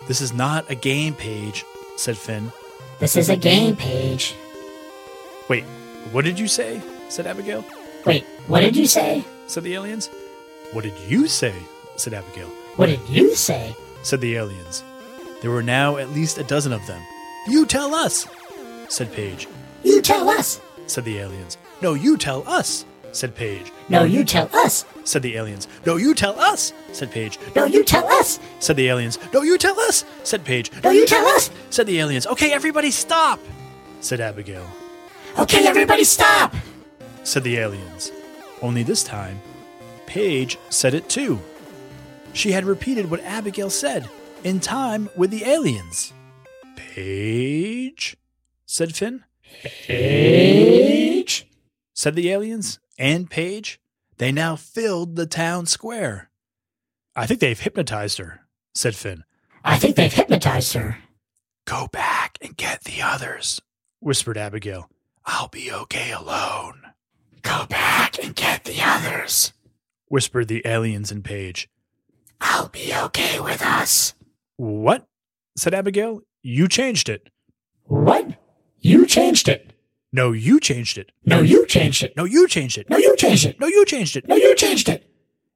This 0.08 0.22
is 0.22 0.32
not 0.34 0.70
a 0.72 0.76
game, 0.76 1.14
Paige, 1.14 1.66
said 1.98 2.18
Finn. 2.18 2.52
This 3.00 3.18
is 3.18 3.30
a 3.30 3.36
game 3.36 3.76
Paige. 3.76 4.34
Wait, 5.50 5.66
what 6.12 6.24
did 6.24 6.40
you 6.40 6.48
say? 6.48 6.82
said 7.10 7.28
Abigail. 7.28 7.66
Wait, 8.06 8.26
what 8.48 8.62
did 8.62 8.76
you 8.76 8.88
say? 8.88 9.26
said 9.48 9.64
the 9.64 9.76
aliens. 9.76 10.10
What 10.72 10.84
did 10.84 10.98
you 11.08 11.28
say? 11.28 11.54
said 11.98 12.14
Abigail. 12.14 12.48
What 12.78 12.88
did 12.88 13.08
you 13.10 13.36
say? 13.36 13.76
said 14.04 14.22
the 14.22 14.36
aliens. 14.36 14.84
There 15.42 15.52
were 15.52 15.64
now 15.64 15.98
at 15.98 16.12
least 16.12 16.38
a 16.38 16.44
dozen 16.44 16.72
of 16.72 16.86
them. 16.88 17.02
You 17.48 17.66
tell 17.66 17.94
us, 17.94 18.26
said 18.88 19.12
Paige. 19.12 19.48
You 19.84 20.02
tell 20.02 20.30
us. 20.30 20.62
Said 20.88 21.06
the 21.06 21.20
aliens. 21.20 21.58
No, 21.82 21.94
you 21.94 22.18
tell 22.18 22.48
us, 22.48 22.86
said 23.12 23.36
Paige. 23.36 23.72
No, 23.90 24.04
you 24.04 24.24
tell 24.24 24.50
us. 24.54 24.86
Said 25.04 25.22
the 25.22 25.36
aliens. 25.38 25.68
No, 25.86 25.96
you 25.96 26.14
tell 26.14 26.40
us, 26.40 26.74
said 26.92 27.12
Paige. 27.12 27.40
No, 27.56 27.66
you 27.66 27.84
tell 27.84 28.08
us. 28.08 28.40
Said 28.60 28.76
the 28.76 28.88
aliens. 28.88 29.20
No, 29.34 29.42
you 29.42 29.58
tell 29.58 29.80
us, 29.80 30.06
said 30.24 30.44
Paige. 30.44 30.72
No, 30.84 30.90
you 30.90 31.06
tell 31.06 31.26
us. 31.28 31.50
Said 31.70 31.88
the 31.88 32.00
aliens. 32.00 32.28
Okay, 32.28 32.52
everybody 32.52 32.92
stop, 32.92 33.40
said 34.02 34.20
Abigail. 34.20 34.66
Okay, 35.38 35.68
everybody 35.68 36.04
stop. 36.04 36.56
Said 37.24 37.44
the 37.44 37.58
aliens. 37.58 38.12
Only 38.62 38.84
this 38.84 39.04
time, 39.04 39.40
Paige 40.08 40.58
said 40.70 40.94
it 40.94 41.10
too. 41.10 41.40
She 42.34 42.52
had 42.52 42.66
repeated 42.66 43.10
what 43.10 43.22
Abigail 43.22 43.70
said 43.70 44.10
in 44.44 44.60
time 44.60 45.10
with 45.16 45.32
the 45.32 45.44
aliens. 45.44 46.14
Paige, 46.76 48.18
said 48.66 48.96
Finn. 48.96 49.24
Paige. 49.64 51.48
said 51.94 52.16
the 52.16 52.30
aliens 52.32 52.80
and 52.98 53.30
Paige. 53.30 53.80
They 54.18 54.32
now 54.32 54.56
filled 54.56 55.16
the 55.16 55.26
town 55.28 55.66
square. 55.66 56.30
I 57.16 57.26
think 57.28 57.40
they've 57.40 57.60
hypnotized 57.60 58.18
her, 58.18 58.42
said 58.74 58.96
Finn. 58.96 59.24
I 59.64 59.78
think 59.78 59.96
they've 59.96 60.12
hypnotized 60.14 60.74
her. 60.74 60.98
Go 61.66 61.88
back 61.88 62.38
and 62.42 62.56
get 62.58 62.84
the 62.84 63.02
others, 63.02 63.62
whispered 64.00 64.38
Abigail. 64.38 64.90
I'll 65.26 65.50
be 65.50 65.72
okay 65.72 66.12
alone, 66.12 66.82
Go 67.42 67.66
back 67.68 68.22
and 68.24 68.36
get 68.36 68.64
the 68.66 68.78
others. 68.82 69.54
whispered 70.08 70.48
the 70.48 70.62
aliens 70.66 71.12
and 71.12 71.24
Paige. 71.24 71.70
I'll 72.42 72.70
be 72.70 72.94
okay 72.94 73.40
with 73.40 73.62
us. 73.62 74.14
What? 74.58 75.06
said 75.56 75.74
Abigail. 75.74 76.22
You 76.44 76.68
changed 76.68 77.10
it. 77.10 77.30
What? 77.84 78.36
You 78.88 79.06
changed 79.06 79.50
it. 79.50 79.74
No, 80.14 80.32
you 80.32 80.62
changed 80.62 80.98
it. 80.98 81.12
No, 81.26 81.42
you 81.42 81.66
changed 81.66 82.04
it. 82.04 82.16
No, 82.16 82.24
you 82.24 82.48
changed 82.48 82.78
it. 82.78 82.90
No, 82.90 82.96
you 82.96 83.18
changed 83.18 83.46
it. 83.46 83.60
No, 83.60 83.68
you 83.68 83.84
changed 83.84 84.16
it. 84.16 84.26
No, 84.30 84.38
you 84.38 84.56
changed 84.56 84.88
it. 84.88 85.12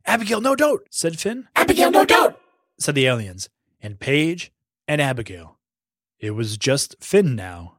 Abigail, 0.05 0.41
no, 0.41 0.53
don't, 0.53 0.81
said 0.89 1.17
Finn. 1.17 1.47
Abigail, 1.55 1.91
no, 1.91 2.03
don't. 2.03 2.35
said 2.77 2.93
the 2.93 3.07
aliens, 3.07 3.47
and 3.81 4.01
Paige 4.01 4.51
and 4.85 4.99
Abigail. 4.99 5.57
It 6.19 6.31
was 6.31 6.57
just 6.57 7.01
Finn 7.01 7.33
now. 7.33 7.77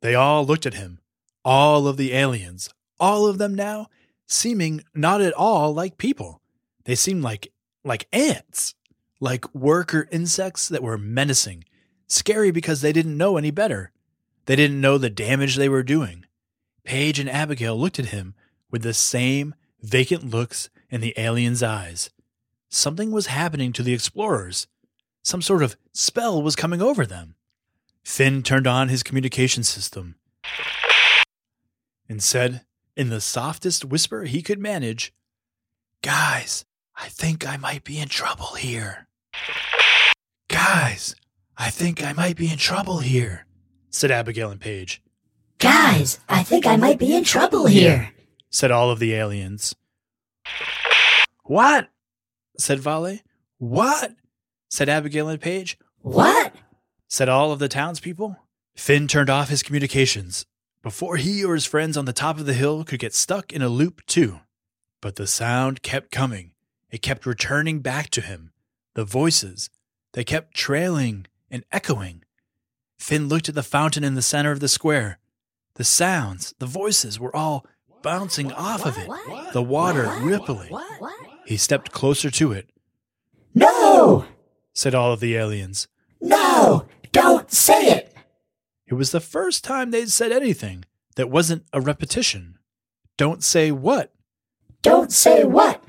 They 0.00 0.16
all 0.16 0.44
looked 0.44 0.66
at 0.66 0.74
him, 0.74 0.98
all 1.44 1.86
of 1.86 1.96
the 1.96 2.12
aliens, 2.12 2.68
all 2.98 3.28
of 3.28 3.38
them 3.38 3.54
now, 3.54 3.86
seeming 4.26 4.82
not 4.96 5.20
at 5.20 5.32
all 5.32 5.72
like 5.72 5.96
people. 5.96 6.42
They 6.86 6.96
seemed 6.96 7.22
like 7.22 7.52
like 7.84 8.08
ants, 8.12 8.74
like 9.20 9.54
worker 9.54 10.08
insects 10.10 10.66
that 10.66 10.82
were 10.82 10.98
menacing, 10.98 11.62
scary 12.08 12.50
because 12.50 12.80
they 12.80 12.92
didn't 12.92 13.16
know 13.16 13.36
any 13.36 13.52
better. 13.52 13.92
They 14.48 14.56
didn't 14.56 14.80
know 14.80 14.96
the 14.96 15.10
damage 15.10 15.56
they 15.56 15.68
were 15.68 15.82
doing. 15.82 16.24
Paige 16.82 17.18
and 17.18 17.28
Abigail 17.28 17.78
looked 17.78 17.98
at 17.98 18.06
him 18.06 18.34
with 18.70 18.80
the 18.80 18.94
same 18.94 19.54
vacant 19.82 20.24
looks 20.24 20.70
in 20.88 21.02
the 21.02 21.12
aliens' 21.18 21.62
eyes. 21.62 22.08
Something 22.70 23.12
was 23.12 23.26
happening 23.26 23.74
to 23.74 23.82
the 23.82 23.92
explorers. 23.92 24.66
Some 25.22 25.42
sort 25.42 25.62
of 25.62 25.76
spell 25.92 26.40
was 26.42 26.56
coming 26.56 26.80
over 26.80 27.04
them. 27.04 27.34
Finn 28.02 28.42
turned 28.42 28.66
on 28.66 28.88
his 28.88 29.02
communication 29.02 29.64
system 29.64 30.14
and 32.08 32.22
said, 32.22 32.62
in 32.96 33.10
the 33.10 33.20
softest 33.20 33.84
whisper 33.84 34.24
he 34.24 34.40
could 34.40 34.58
manage, 34.58 35.12
Guys, 36.00 36.64
I 36.96 37.10
think 37.10 37.46
I 37.46 37.58
might 37.58 37.84
be 37.84 37.98
in 37.98 38.08
trouble 38.08 38.54
here. 38.54 39.08
Guys, 40.48 41.14
I 41.58 41.68
think 41.68 42.02
I 42.02 42.14
might 42.14 42.38
be 42.38 42.50
in 42.50 42.56
trouble 42.56 43.00
here, 43.00 43.44
said 43.90 44.10
Abigail 44.10 44.50
and 44.50 44.60
Paige, 44.60 45.02
Guys, 45.58 46.20
I 46.28 46.42
think 46.42 46.66
I 46.66 46.76
might 46.76 46.98
be 46.98 47.14
in 47.16 47.24
trouble 47.24 47.66
here. 47.66 48.12
said 48.50 48.70
all 48.70 48.90
of 48.90 48.98
the 48.98 49.14
aliens. 49.14 49.74
What? 51.44 51.88
said 52.58 52.80
Vale. 52.80 53.18
What? 53.58 54.12
said 54.70 54.88
Abigail 54.88 55.28
and 55.28 55.40
Paige. 55.40 55.78
What? 56.00 56.54
said 57.08 57.28
all 57.28 57.52
of 57.52 57.58
the 57.58 57.68
townspeople. 57.68 58.36
Finn 58.76 59.08
turned 59.08 59.30
off 59.30 59.48
his 59.48 59.62
communications 59.62 60.44
before 60.82 61.16
he 61.16 61.44
or 61.44 61.54
his 61.54 61.66
friends 61.66 61.96
on 61.96 62.04
the 62.04 62.12
top 62.12 62.38
of 62.38 62.46
the 62.46 62.54
hill 62.54 62.84
could 62.84 63.00
get 63.00 63.14
stuck 63.14 63.52
in 63.52 63.62
a 63.62 63.68
loop, 63.68 64.04
too. 64.06 64.40
But 65.00 65.16
the 65.16 65.26
sound 65.26 65.82
kept 65.82 66.10
coming. 66.12 66.52
It 66.90 67.02
kept 67.02 67.26
returning 67.26 67.80
back 67.80 68.10
to 68.10 68.20
him. 68.20 68.52
The 68.94 69.04
voices, 69.04 69.70
they 70.12 70.24
kept 70.24 70.54
trailing 70.54 71.26
and 71.50 71.64
echoing. 71.72 72.22
Finn 72.98 73.28
looked 73.28 73.48
at 73.48 73.54
the 73.54 73.62
fountain 73.62 74.04
in 74.04 74.14
the 74.14 74.22
center 74.22 74.50
of 74.52 74.60
the 74.60 74.68
square. 74.68 75.18
The 75.74 75.84
sounds, 75.84 76.54
the 76.58 76.66
voices 76.66 77.20
were 77.20 77.34
all 77.34 77.64
bouncing 78.02 78.52
off 78.52 78.84
of 78.84 78.96
it, 78.98 79.08
the 79.52 79.62
water 79.62 80.12
rippling. 80.20 80.76
He 81.46 81.56
stepped 81.56 81.92
closer 81.92 82.30
to 82.32 82.52
it, 82.52 82.68
No! 83.54 84.24
said 84.72 84.94
all 84.94 85.12
of 85.12 85.20
the 85.20 85.36
aliens. 85.36 85.88
No! 86.20 86.86
Don't 87.12 87.50
say 87.50 87.86
it! 87.86 88.14
It 88.86 88.94
was 88.94 89.12
the 89.12 89.20
first 89.20 89.64
time 89.64 89.90
they'd 89.90 90.10
said 90.10 90.32
anything 90.32 90.84
that 91.16 91.30
wasn't 91.30 91.64
a 91.72 91.80
repetition. 91.80 92.58
Don't 93.16 93.42
say 93.42 93.70
what. 93.70 94.12
Don't 94.82 95.12
say 95.12 95.44
what? 95.44 95.82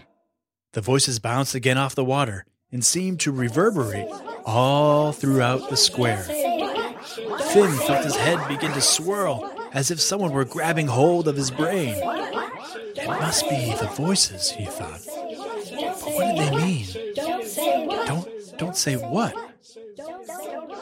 The 0.73 0.81
voices 0.81 1.19
bounced 1.19 1.55
again 1.55 1.77
off 1.77 1.95
the 1.95 2.05
water 2.05 2.45
and 2.71 2.83
seemed 2.85 3.19
to 3.21 3.31
reverberate 3.31 4.07
all 4.45 5.11
throughout 5.11 5.69
the 5.69 5.77
square. 5.77 6.25
Finn 7.53 7.71
felt 7.71 8.05
his 8.05 8.15
head 8.15 8.47
begin 8.47 8.71
to 8.73 8.81
swirl 8.81 9.51
as 9.73 9.91
if 9.91 9.99
someone 9.99 10.31
were 10.31 10.45
grabbing 10.45 10.87
hold 10.87 11.27
of 11.27 11.35
his 11.35 11.51
brain. 11.51 11.95
It 11.95 13.07
must 13.07 13.49
be 13.49 13.73
the 13.79 13.91
voices, 13.95 14.51
he 14.51 14.65
thought. 14.65 15.01
But 15.05 16.13
what 16.13 16.35
did 16.35 16.37
they 16.37 16.55
mean? 16.57 16.87
Don't 18.05 18.57
don't 18.57 18.75
say 18.75 18.95
what? 18.95 19.35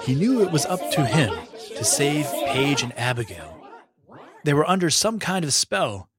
He 0.01 0.15
knew 0.15 0.41
it 0.41 0.51
was 0.51 0.65
up 0.65 0.79
to 0.91 1.05
him 1.05 1.33
to 1.75 1.83
save 1.83 2.25
Paige 2.25 2.83
and 2.83 2.97
Abigail. 2.97 3.53
They 4.43 4.53
were 4.53 4.69
under 4.69 4.89
some 4.89 5.19
kind 5.19 5.45
of 5.45 5.53
spell, 5.53 6.09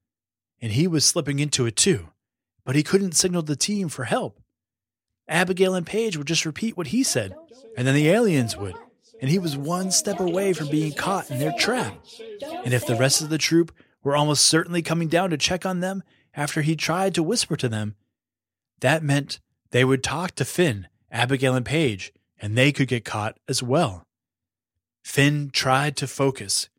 and 0.61 0.71
he 0.71 0.87
was 0.87 1.05
slipping 1.05 1.39
into 1.39 1.65
it 1.65 1.75
too, 1.75 2.09
but 2.63 2.75
he 2.75 2.83
couldn't 2.83 3.15
signal 3.15 3.41
the 3.41 3.55
team 3.55 3.89
for 3.89 4.05
help. 4.05 4.39
Abigail 5.27 5.75
and 5.75 5.85
Paige 5.85 6.17
would 6.17 6.27
just 6.27 6.45
repeat 6.45 6.77
what 6.77 6.87
he 6.87 7.03
said, 7.03 7.35
and 7.77 7.87
then 7.87 7.95
the 7.95 8.09
aliens 8.09 8.55
would, 8.55 8.75
and 9.21 9.29
he 9.29 9.39
was 9.39 9.57
one 9.57 9.91
step 9.91 10.19
away 10.19 10.53
from 10.53 10.69
being 10.69 10.93
caught 10.93 11.29
in 11.29 11.39
their 11.39 11.53
trap. 11.57 11.93
And 12.63 12.73
if 12.73 12.85
the 12.85 12.95
rest 12.95 13.21
of 13.21 13.29
the 13.29 13.37
troop 13.37 13.71
were 14.03 14.15
almost 14.15 14.45
certainly 14.45 14.81
coming 14.81 15.07
down 15.07 15.29
to 15.29 15.37
check 15.37 15.65
on 15.65 15.79
them 15.79 16.03
after 16.33 16.61
he 16.61 16.75
tried 16.75 17.13
to 17.15 17.23
whisper 17.23 17.55
to 17.57 17.69
them, 17.69 17.95
that 18.79 19.03
meant 19.03 19.39
they 19.71 19.83
would 19.83 20.03
talk 20.03 20.31
to 20.35 20.45
Finn, 20.45 20.87
Abigail, 21.11 21.55
and 21.55 21.65
Paige, 21.65 22.13
and 22.39 22.57
they 22.57 22.71
could 22.71 22.87
get 22.87 23.03
caught 23.05 23.37
as 23.47 23.61
well. 23.61 24.05
Finn 25.03 25.49
tried 25.51 25.97
to 25.97 26.07
focus. 26.07 26.69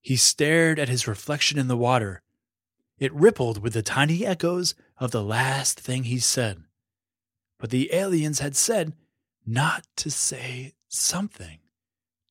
He 0.00 0.16
stared 0.16 0.78
at 0.78 0.88
his 0.88 1.06
reflection 1.06 1.58
in 1.58 1.68
the 1.68 1.76
water. 1.76 2.22
It 2.98 3.12
rippled 3.12 3.62
with 3.62 3.74
the 3.74 3.82
tiny 3.82 4.24
echoes 4.24 4.74
of 4.98 5.10
the 5.10 5.22
last 5.22 5.78
thing 5.78 6.04
he 6.04 6.18
said. 6.18 6.64
But 7.58 7.70
the 7.70 7.92
aliens 7.92 8.40
had 8.40 8.56
said 8.56 8.94
not 9.46 9.86
to 9.96 10.10
say 10.10 10.74
something. 10.88 11.58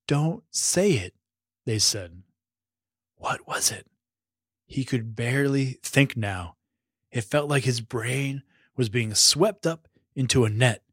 Don't 0.08 0.44
say 0.52 0.94
it, 0.94 1.14
they 1.66 1.80
said. 1.80 2.22
What 3.16 3.48
was 3.48 3.72
it? 3.72 3.88
He 4.68 4.84
could 4.84 5.16
barely 5.16 5.80
think 5.82 6.16
now. 6.16 6.56
It 7.12 7.24
felt 7.24 7.50
like 7.50 7.64
his 7.64 7.82
brain 7.82 8.44
was 8.76 8.90
being 8.90 9.16
swept 9.16 9.66
up 9.66 9.88
into 10.16 10.46
a 10.46 10.50
net. 10.50 10.84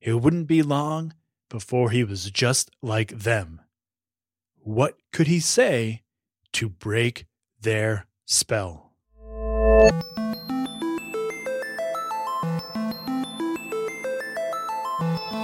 It 0.00 0.14
wouldn't 0.14 0.46
be 0.46 0.62
long 0.62 1.14
before 1.48 1.90
he 1.90 2.04
was 2.04 2.30
just 2.30 2.70
like 2.80 3.10
them. 3.10 3.60
What 4.60 4.96
could 5.12 5.26
he 5.26 5.40
say 5.40 6.02
to 6.52 6.68
break 6.68 7.26
their 7.60 8.06
spell? 8.24 8.92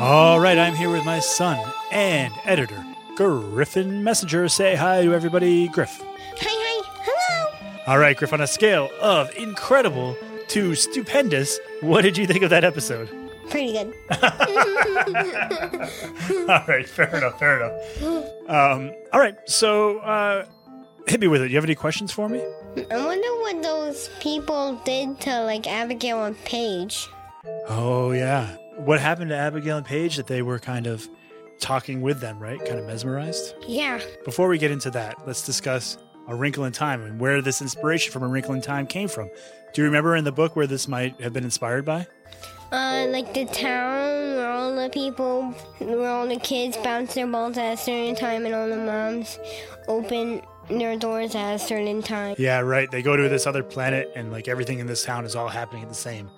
All 0.00 0.38
right, 0.38 0.56
I'm 0.56 0.76
here 0.76 0.90
with 0.90 1.04
my 1.04 1.18
son 1.18 1.58
and 1.90 2.32
editor, 2.44 2.86
Griffin 3.16 4.04
Messenger. 4.04 4.48
Say 4.48 4.76
hi 4.76 5.02
to 5.02 5.12
everybody, 5.12 5.66
Griff. 5.66 6.00
Hi, 6.00 6.06
hi. 6.40 6.82
Hello. 7.02 7.80
All 7.88 7.98
right, 7.98 8.16
Griff, 8.16 8.32
on 8.32 8.40
a 8.40 8.46
scale 8.46 8.90
of 9.00 9.34
incredible 9.36 10.16
to 10.48 10.76
stupendous, 10.76 11.58
what 11.80 12.02
did 12.02 12.16
you 12.16 12.28
think 12.28 12.44
of 12.44 12.50
that 12.50 12.62
episode? 12.62 13.10
Pretty 13.50 13.72
good. 13.72 13.92
all 16.48 16.62
right, 16.68 16.88
fair 16.88 17.16
enough, 17.16 17.36
fair 17.40 17.56
enough. 17.60 17.72
Um, 18.48 18.92
all 19.12 19.18
right, 19.18 19.34
so 19.46 19.98
uh, 19.98 20.46
hit 21.08 21.18
me 21.20 21.26
with 21.26 21.42
it. 21.42 21.50
You 21.50 21.56
have 21.56 21.64
any 21.64 21.74
questions 21.74 22.12
for 22.12 22.28
me? 22.28 22.40
I 22.88 23.04
wonder 23.04 23.28
what 23.40 23.60
those 23.64 24.10
people 24.20 24.80
did 24.84 25.20
to 25.22 25.42
like 25.42 25.66
Abigail 25.66 26.22
and 26.22 26.38
Paige. 26.44 27.08
Oh, 27.68 28.12
yeah. 28.12 28.54
What 28.78 29.00
happened 29.00 29.30
to 29.30 29.36
Abigail 29.36 29.76
and 29.76 29.86
Paige 29.86 30.16
that 30.16 30.28
they 30.28 30.40
were 30.42 30.58
kind 30.58 30.86
of 30.86 31.08
talking 31.58 32.00
with 32.00 32.20
them, 32.20 32.38
right? 32.38 32.58
Kind 32.64 32.78
of 32.78 32.86
mesmerized? 32.86 33.54
Yeah. 33.66 34.00
Before 34.24 34.48
we 34.48 34.58
get 34.58 34.70
into 34.70 34.90
that, 34.92 35.26
let's 35.26 35.44
discuss 35.44 35.98
A 36.28 36.34
Wrinkle 36.34 36.64
in 36.64 36.72
Time 36.72 37.02
and 37.02 37.20
where 37.20 37.42
this 37.42 37.60
inspiration 37.60 38.12
from 38.12 38.22
A 38.22 38.28
Wrinkle 38.28 38.54
in 38.54 38.62
Time 38.62 38.86
came 38.86 39.08
from. 39.08 39.28
Do 39.74 39.82
you 39.82 39.84
remember 39.86 40.14
in 40.16 40.24
the 40.24 40.32
book 40.32 40.56
where 40.56 40.66
this 40.66 40.88
might 40.88 41.20
have 41.20 41.32
been 41.32 41.44
inspired 41.44 41.84
by? 41.84 42.06
Uh, 42.70 43.06
like 43.08 43.34
the 43.34 43.46
town 43.46 44.36
where 44.36 44.50
all 44.50 44.74
the 44.76 44.88
people, 44.90 45.42
where 45.78 46.10
all 46.10 46.28
the 46.28 46.38
kids 46.38 46.76
bounce 46.76 47.14
their 47.14 47.26
balls 47.26 47.58
at 47.58 47.72
a 47.72 47.76
certain 47.76 48.14
time, 48.14 48.46
and 48.46 48.54
all 48.54 48.68
the 48.68 48.76
moms 48.76 49.38
open 49.88 50.42
their 50.68 50.96
doors 50.96 51.34
at 51.34 51.54
a 51.54 51.58
certain 51.58 52.02
time. 52.02 52.36
Yeah, 52.38 52.60
right. 52.60 52.90
They 52.90 53.02
go 53.02 53.16
to 53.16 53.28
this 53.28 53.46
other 53.46 53.62
planet, 53.62 54.12
and 54.14 54.30
like 54.30 54.48
everything 54.48 54.78
in 54.78 54.86
this 54.86 55.02
town 55.02 55.24
is 55.24 55.34
all 55.34 55.48
happening 55.48 55.82
at 55.82 55.88
the 55.88 55.94
same. 55.94 56.30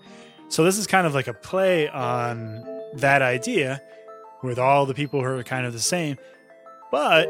So 0.51 0.65
this 0.65 0.79
is 0.79 0.87
kind 0.87 1.07
of 1.07 1.15
like 1.15 1.29
a 1.29 1.35
play 1.35 1.89
on 1.89 2.65
that 2.95 3.23
idea, 3.23 3.81
with 4.43 4.59
all 4.59 4.87
the 4.87 4.95
people 4.95 5.21
who 5.21 5.27
are 5.27 5.43
kind 5.43 5.67
of 5.67 5.73
the 5.73 5.81
same, 5.81 6.17
but 6.91 7.29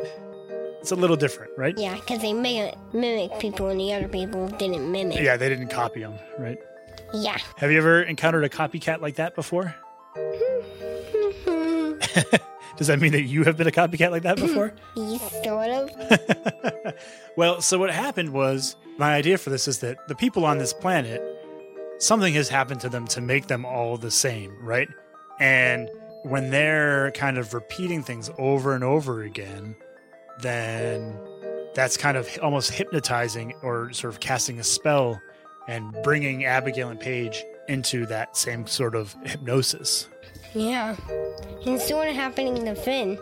it's 0.81 0.91
a 0.91 0.97
little 0.97 1.17
different, 1.17 1.53
right? 1.57 1.77
Yeah, 1.77 1.95
because 1.97 2.21
they 2.21 2.33
mimic, 2.33 2.75
mimic 2.93 3.39
people, 3.39 3.69
and 3.69 3.79
the 3.81 3.93
other 3.93 4.09
people 4.09 4.49
didn't 4.49 4.91
mimic. 4.91 5.19
Yeah, 5.21 5.37
they 5.37 5.49
didn't 5.49 5.69
copy 5.69 6.01
them, 6.01 6.19
right? 6.39 6.59
Yeah. 7.13 7.39
Have 7.57 7.71
you 7.71 7.79
ever 7.79 8.03
encountered 8.03 8.45
a 8.45 8.49
copycat 8.49 9.01
like 9.01 9.17
that 9.17 9.35
before? 9.35 9.75
Does 12.77 12.87
that 12.87 12.99
mean 13.01 13.13
that 13.13 13.23
you 13.23 13.45
have 13.45 13.57
been 13.57 13.67
a 13.67 13.73
copycat 13.73 14.11
like 14.11 14.23
that 14.23 14.37
before? 14.41 14.73
sort 15.45 15.69
of. 15.71 16.95
well, 17.37 17.61
so 17.61 17.79
what 17.79 17.91
happened 17.91 18.31
was 18.31 18.77
my 18.99 19.15
idea 19.15 19.37
for 19.37 19.51
this 19.51 19.69
is 19.69 19.81
that 19.81 20.09
the 20.09 20.15
people 20.15 20.47
on 20.47 20.59
this 20.59 20.73
planet, 20.73 21.21
something 22.01 22.35
has 22.35 22.49
happened 22.49 22.81
to 22.81 22.89
them 22.89 23.07
to 23.09 23.21
make 23.21 23.47
them 23.47 23.65
all 23.65 23.97
the 23.97 24.11
same, 24.11 24.57
right? 24.61 24.89
And 25.39 25.89
when 26.25 26.51
they're 26.51 27.13
kind 27.13 27.39
of 27.39 27.55
repeating 27.55 28.03
things 28.03 28.31
over 28.39 28.75
and 28.75 28.83
over 28.83 29.23
again, 29.23 29.77
then 30.41 31.17
that's 31.75 31.97
kind 31.97 32.17
of 32.17 32.29
almost 32.43 32.73
hypnotizing 32.73 33.55
or 33.63 33.93
sort 33.93 34.13
of 34.13 34.21
casting 34.21 34.59
a 34.59 34.65
spell 34.65 35.21
and 35.69 35.97
bringing 36.03 36.45
Abigail 36.45 36.89
and 36.89 36.99
Paige 36.99 37.45
into 37.69 38.07
that 38.07 38.37
same 38.37 38.67
sort 38.67 38.95
of 38.95 39.15
hypnosis. 39.25 40.09
Yeah. 40.55 40.97
And 41.65 41.77
it's 41.77 41.87
sort 41.87 42.09
of 42.09 42.15
happening 42.15 42.65
to 42.65 42.75
Finn. 42.75 43.19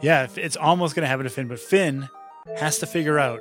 Yeah, 0.00 0.26
it's 0.36 0.56
almost 0.56 0.94
going 0.94 1.02
to 1.02 1.08
happen 1.08 1.24
to 1.24 1.30
Finn, 1.30 1.48
but 1.48 1.60
Finn 1.60 2.08
has 2.56 2.78
to 2.78 2.86
figure 2.86 3.18
out 3.18 3.40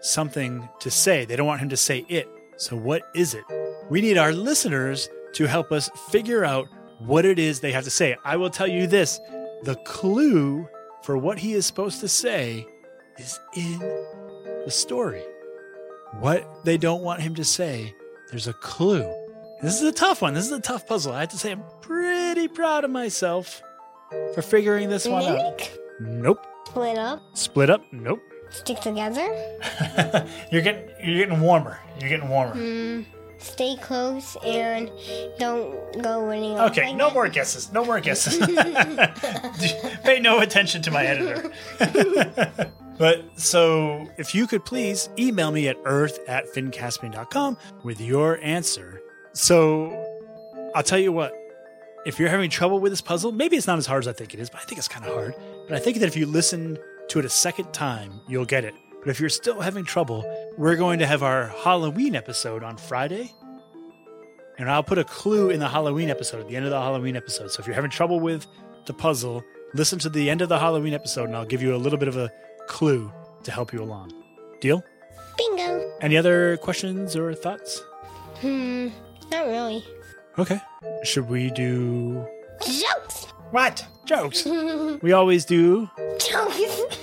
something 0.00 0.68
to 0.80 0.90
say. 0.90 1.24
They 1.24 1.36
don't 1.36 1.46
want 1.46 1.60
him 1.60 1.70
to 1.70 1.76
say 1.76 2.04
it. 2.08 2.28
So, 2.56 2.76
what 2.76 3.02
is 3.14 3.34
it? 3.34 3.44
We 3.90 4.00
need 4.00 4.16
our 4.18 4.32
listeners 4.32 5.08
to 5.34 5.46
help 5.46 5.72
us 5.72 5.90
figure 6.10 6.44
out 6.44 6.68
what 6.98 7.24
it 7.24 7.38
is 7.38 7.60
they 7.60 7.72
have 7.72 7.84
to 7.84 7.90
say. 7.90 8.16
I 8.24 8.36
will 8.36 8.50
tell 8.50 8.66
you 8.68 8.86
this 8.86 9.20
the 9.64 9.74
clue 9.84 10.68
for 11.02 11.18
what 11.18 11.38
he 11.38 11.54
is 11.54 11.66
supposed 11.66 12.00
to 12.00 12.08
say 12.08 12.66
is 13.18 13.38
in 13.56 13.78
the 14.64 14.70
story. 14.70 15.22
What 16.20 16.64
they 16.64 16.76
don't 16.76 17.02
want 17.02 17.20
him 17.20 17.34
to 17.36 17.44
say, 17.44 17.94
there's 18.30 18.48
a 18.48 18.52
clue. 18.52 19.02
This 19.62 19.80
is 19.80 19.88
a 19.88 19.92
tough 19.92 20.22
one. 20.22 20.34
This 20.34 20.46
is 20.46 20.52
a 20.52 20.60
tough 20.60 20.86
puzzle. 20.86 21.12
I 21.12 21.20
have 21.20 21.28
to 21.30 21.38
say, 21.38 21.52
I'm 21.52 21.62
pretty 21.82 22.48
proud 22.48 22.84
of 22.84 22.90
myself 22.90 23.62
for 24.34 24.42
figuring 24.42 24.88
this 24.88 25.06
one 25.06 25.24
out. 25.24 25.70
Nope. 26.00 26.46
Split 26.66 26.98
up? 26.98 27.20
Split 27.34 27.70
up? 27.70 27.82
Nope. 27.92 28.22
Stick 28.50 28.80
together. 28.80 29.20
You're 30.50 30.62
getting 30.62 30.88
you're 31.04 31.24
getting 31.24 31.40
warmer. 31.40 31.78
You're 32.00 32.08
getting 32.08 32.28
warmer. 32.28 32.54
Mm, 32.56 33.04
stay 33.40 33.76
close 33.76 34.36
and 34.44 34.90
don't 35.38 36.02
go 36.02 36.30
off. 36.30 36.70
Okay, 36.70 36.92
no 36.92 37.10
more 37.10 37.28
guesses. 37.28 37.72
No 37.72 37.84
more 37.84 38.00
guesses. 38.00 38.38
Pay 40.04 40.20
no 40.20 40.40
attention 40.40 40.82
to 40.82 40.90
my 40.90 41.04
editor. 41.04 41.50
but 42.98 43.24
so, 43.36 44.08
if 44.18 44.34
you 44.34 44.46
could 44.46 44.64
please 44.64 45.08
email 45.18 45.50
me 45.50 45.68
at 45.68 45.76
earth 45.84 46.18
at 46.28 46.46
finncaspian.com 46.52 47.56
with 47.82 48.00
your 48.00 48.38
answer. 48.42 49.00
So, 49.32 49.90
I'll 50.74 50.82
tell 50.82 50.98
you 50.98 51.12
what. 51.12 51.34
If 52.06 52.18
you're 52.18 52.30
having 52.30 52.48
trouble 52.48 52.80
with 52.80 52.92
this 52.92 53.02
puzzle, 53.02 53.30
maybe 53.30 53.58
it's 53.58 53.66
not 53.66 53.76
as 53.76 53.84
hard 53.84 54.04
as 54.04 54.08
I 54.08 54.14
think 54.14 54.32
it 54.32 54.40
is, 54.40 54.48
but 54.48 54.60
I 54.62 54.64
think 54.64 54.78
it's 54.78 54.88
kind 54.88 55.04
of 55.04 55.12
hard. 55.12 55.34
But 55.68 55.76
I 55.76 55.80
think 55.80 55.98
that 55.98 56.06
if 56.06 56.16
you 56.16 56.24
listen 56.24 56.78
to 57.08 57.18
it 57.18 57.26
a 57.26 57.28
second 57.28 57.74
time, 57.74 58.20
you'll 58.26 58.46
get 58.46 58.64
it. 58.64 58.72
But 59.00 59.08
if 59.08 59.20
you're 59.20 59.28
still 59.30 59.60
having 59.60 59.84
trouble, 59.84 60.24
we're 60.58 60.76
going 60.76 60.98
to 60.98 61.06
have 61.06 61.22
our 61.22 61.46
Halloween 61.48 62.14
episode 62.14 62.62
on 62.62 62.76
Friday. 62.76 63.32
And 64.58 64.70
I'll 64.70 64.82
put 64.82 64.98
a 64.98 65.04
clue 65.04 65.48
in 65.48 65.58
the 65.58 65.68
Halloween 65.68 66.10
episode 66.10 66.40
at 66.40 66.48
the 66.48 66.56
end 66.56 66.66
of 66.66 66.70
the 66.70 66.80
Halloween 66.80 67.16
episode. 67.16 67.50
So 67.50 67.60
if 67.60 67.66
you're 67.66 67.74
having 67.74 67.90
trouble 67.90 68.20
with 68.20 68.46
the 68.84 68.92
puzzle, 68.92 69.42
listen 69.72 69.98
to 70.00 70.10
the 70.10 70.28
end 70.28 70.42
of 70.42 70.50
the 70.50 70.58
Halloween 70.58 70.92
episode 70.92 71.24
and 71.24 71.36
I'll 71.36 71.46
give 71.46 71.62
you 71.62 71.74
a 71.74 71.78
little 71.78 71.98
bit 71.98 72.08
of 72.08 72.16
a 72.18 72.30
clue 72.68 73.10
to 73.44 73.50
help 73.50 73.72
you 73.72 73.82
along. 73.82 74.12
Deal? 74.60 74.84
Bingo. 75.38 75.90
Any 76.02 76.18
other 76.18 76.58
questions 76.58 77.16
or 77.16 77.32
thoughts? 77.32 77.82
Hmm, 78.40 78.88
not 79.30 79.46
really. 79.46 79.82
Okay. 80.38 80.60
Should 81.04 81.28
we 81.30 81.50
do 81.50 82.26
Jokes. 82.62 83.26
What? 83.50 83.86
Jokes. 84.04 84.44
we 85.02 85.12
always 85.12 85.44
do. 85.44 85.88
Jokes. 86.18 86.58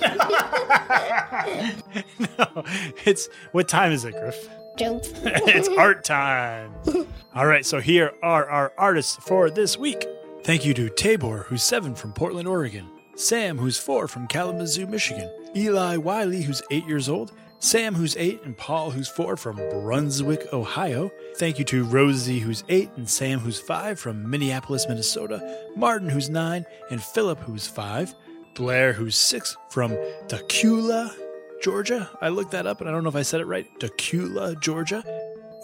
no, 2.18 2.64
it's 3.04 3.28
what 3.52 3.68
time 3.68 3.92
is 3.92 4.04
it, 4.04 4.12
Griff? 4.12 4.48
Jokes. 4.76 5.10
it's 5.24 5.68
art 5.68 6.04
time. 6.04 6.74
All 7.34 7.46
right, 7.46 7.64
so 7.64 7.80
here 7.80 8.12
are 8.22 8.48
our 8.48 8.72
artists 8.78 9.16
for 9.16 9.50
this 9.50 9.76
week. 9.76 10.06
Thank 10.42 10.64
you 10.64 10.74
to 10.74 10.88
Tabor, 10.88 11.44
who's 11.48 11.62
seven 11.62 11.94
from 11.94 12.12
Portland, 12.12 12.48
Oregon. 12.48 12.88
Sam, 13.16 13.58
who's 13.58 13.76
four 13.78 14.06
from 14.06 14.28
Kalamazoo, 14.28 14.86
Michigan. 14.86 15.30
Eli 15.56 15.96
Wiley, 15.96 16.42
who's 16.42 16.62
eight 16.70 16.86
years 16.86 17.08
old. 17.08 17.32
Sam, 17.60 17.96
who's 17.96 18.16
eight, 18.16 18.42
and 18.44 18.56
Paul, 18.56 18.92
who's 18.92 19.08
four 19.08 19.36
from 19.36 19.56
Brunswick, 19.56 20.52
Ohio. 20.52 21.10
Thank 21.36 21.58
you 21.58 21.64
to 21.66 21.84
Rosie, 21.84 22.38
who's 22.38 22.62
eight, 22.68 22.88
and 22.96 23.08
Sam, 23.08 23.40
who's 23.40 23.58
five 23.58 23.98
from 23.98 24.30
Minneapolis, 24.30 24.86
Minnesota. 24.88 25.66
Martin, 25.74 26.08
who's 26.08 26.30
nine, 26.30 26.64
and 26.90 27.02
Philip, 27.02 27.40
who's 27.40 27.66
five. 27.66 28.14
Blair, 28.54 28.92
who's 28.92 29.16
six 29.16 29.56
from 29.70 29.90
Tacula, 30.28 31.12
Georgia. 31.60 32.08
I 32.20 32.28
looked 32.28 32.52
that 32.52 32.66
up 32.66 32.80
and 32.80 32.88
I 32.88 32.92
don't 32.92 33.02
know 33.02 33.08
if 33.08 33.16
I 33.16 33.22
said 33.22 33.40
it 33.40 33.46
right. 33.46 33.66
Tacula, 33.80 34.58
Georgia. 34.60 35.04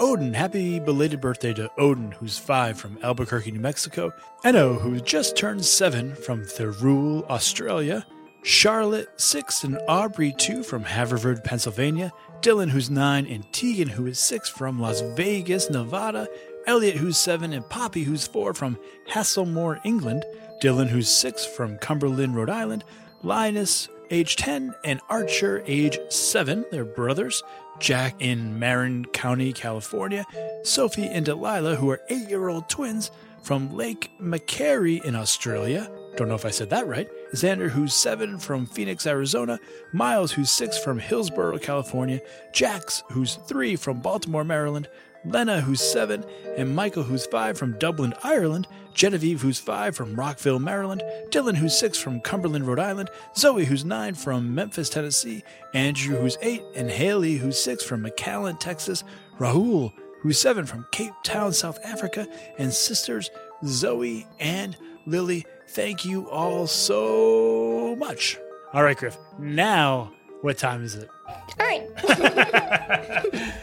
Odin, 0.00 0.34
happy 0.34 0.80
belated 0.80 1.20
birthday 1.20 1.52
to 1.54 1.70
Odin, 1.78 2.12
who's 2.12 2.38
five 2.38 2.78
from 2.78 2.98
Albuquerque, 3.02 3.52
New 3.52 3.60
Mexico. 3.60 4.12
Eno, 4.44 4.74
who 4.74 5.00
just 5.00 5.36
turned 5.36 5.64
seven 5.64 6.14
from 6.16 6.42
Thirroul, 6.42 7.28
Australia. 7.28 8.04
Charlotte, 8.44 9.08
six, 9.16 9.64
and 9.64 9.78
Aubrey, 9.88 10.30
two 10.36 10.62
from 10.62 10.84
Haverford, 10.84 11.42
Pennsylvania. 11.44 12.12
Dylan, 12.42 12.68
who's 12.68 12.90
nine, 12.90 13.26
and 13.26 13.50
Tegan, 13.54 13.88
who 13.88 14.06
is 14.06 14.18
six 14.18 14.50
from 14.50 14.78
Las 14.78 15.00
Vegas, 15.16 15.70
Nevada. 15.70 16.28
Elliot, 16.66 16.96
who's 16.96 17.16
seven, 17.16 17.54
and 17.54 17.66
Poppy, 17.70 18.04
who's 18.04 18.26
four 18.26 18.52
from 18.52 18.78
Haslemore, 19.10 19.80
England. 19.82 20.26
Dylan, 20.60 20.88
who's 20.88 21.08
six 21.08 21.46
from 21.46 21.78
Cumberland, 21.78 22.36
Rhode 22.36 22.50
Island. 22.50 22.84
Linus, 23.22 23.88
age 24.10 24.36
10, 24.36 24.74
and 24.84 25.00
Archer, 25.08 25.62
age 25.66 25.98
7. 26.10 26.66
They're 26.70 26.84
brothers. 26.84 27.42
Jack 27.80 28.14
in 28.20 28.58
Marin 28.58 29.06
County, 29.06 29.54
California. 29.54 30.26
Sophie 30.64 31.06
and 31.06 31.24
Delilah, 31.24 31.76
who 31.76 31.88
are 31.88 32.02
eight 32.10 32.28
year 32.28 32.48
old 32.48 32.68
twins 32.68 33.10
from 33.42 33.74
Lake 33.74 34.10
Macquarie 34.18 35.00
in 35.02 35.16
Australia. 35.16 35.90
Don't 36.16 36.28
know 36.28 36.34
if 36.34 36.44
I 36.44 36.50
said 36.50 36.70
that 36.70 36.86
right. 36.86 37.08
Xander, 37.34 37.68
who's 37.68 37.92
seven 37.92 38.38
from 38.38 38.66
Phoenix, 38.66 39.06
Arizona. 39.06 39.58
Miles, 39.92 40.32
who's 40.32 40.50
six 40.50 40.78
from 40.78 40.98
Hillsborough, 40.98 41.58
California. 41.58 42.20
Jax, 42.52 43.02
who's 43.10 43.36
three 43.36 43.76
from 43.76 44.00
Baltimore, 44.00 44.44
Maryland. 44.44 44.88
Lena, 45.24 45.60
who's 45.60 45.80
seven, 45.80 46.24
and 46.56 46.76
Michael, 46.76 47.02
who's 47.02 47.26
five 47.26 47.56
from 47.56 47.78
Dublin, 47.78 48.12
Ireland, 48.22 48.68
Genevieve, 48.92 49.40
who's 49.40 49.58
five 49.58 49.96
from 49.96 50.14
Rockville, 50.14 50.58
Maryland, 50.58 51.02
Dylan, 51.30 51.56
who's 51.56 51.78
six 51.78 51.98
from 51.98 52.20
Cumberland, 52.20 52.66
Rhode 52.66 52.78
Island, 52.78 53.08
Zoe, 53.34 53.64
who's 53.64 53.86
nine 53.86 54.14
from 54.14 54.54
Memphis, 54.54 54.90
Tennessee, 54.90 55.42
Andrew, 55.72 56.18
who's 56.18 56.36
eight, 56.42 56.62
and 56.74 56.90
Haley, 56.90 57.36
who's 57.36 57.58
six 57.58 57.82
from 57.82 58.04
McAllen, 58.04 58.60
Texas, 58.60 59.02
Rahul, 59.38 59.92
who's 60.20 60.38
seven 60.38 60.66
from 60.66 60.86
Cape 60.92 61.14
Town, 61.22 61.52
South 61.52 61.78
Africa, 61.84 62.28
and 62.58 62.72
sisters 62.72 63.30
Zoe 63.64 64.26
and 64.38 64.76
Lily. 65.06 65.46
Thank 65.74 66.04
you 66.04 66.30
all 66.30 66.68
so 66.68 67.96
much. 67.98 68.38
All 68.72 68.84
right, 68.84 68.96
Griff. 68.96 69.18
Now, 69.40 70.12
what 70.40 70.56
time 70.56 70.84
is 70.84 70.94
it? 70.94 71.10
All 71.28 71.66
right. 71.66 71.82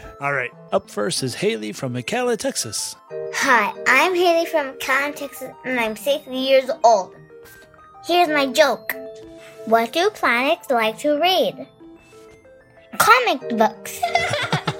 All 0.20 0.34
right. 0.34 0.50
Up 0.72 0.90
first 0.90 1.22
is 1.22 1.34
Haley 1.34 1.72
from 1.72 1.94
McAllen, 1.94 2.36
Texas. 2.36 2.94
Hi, 3.34 3.72
I'm 3.86 4.14
Haley 4.14 4.44
from 4.44 4.74
McAllen, 4.74 5.16
Texas, 5.16 5.50
and 5.64 5.80
I'm 5.80 5.96
six 5.96 6.26
years 6.26 6.70
old. 6.84 7.14
Here's 8.06 8.28
my 8.28 8.46
joke. 8.46 8.94
What 9.64 9.94
do 9.94 10.10
planets 10.10 10.68
like 10.70 10.98
to 10.98 11.18
read? 11.18 11.66
Comic 12.98 13.56
books. 13.56 13.98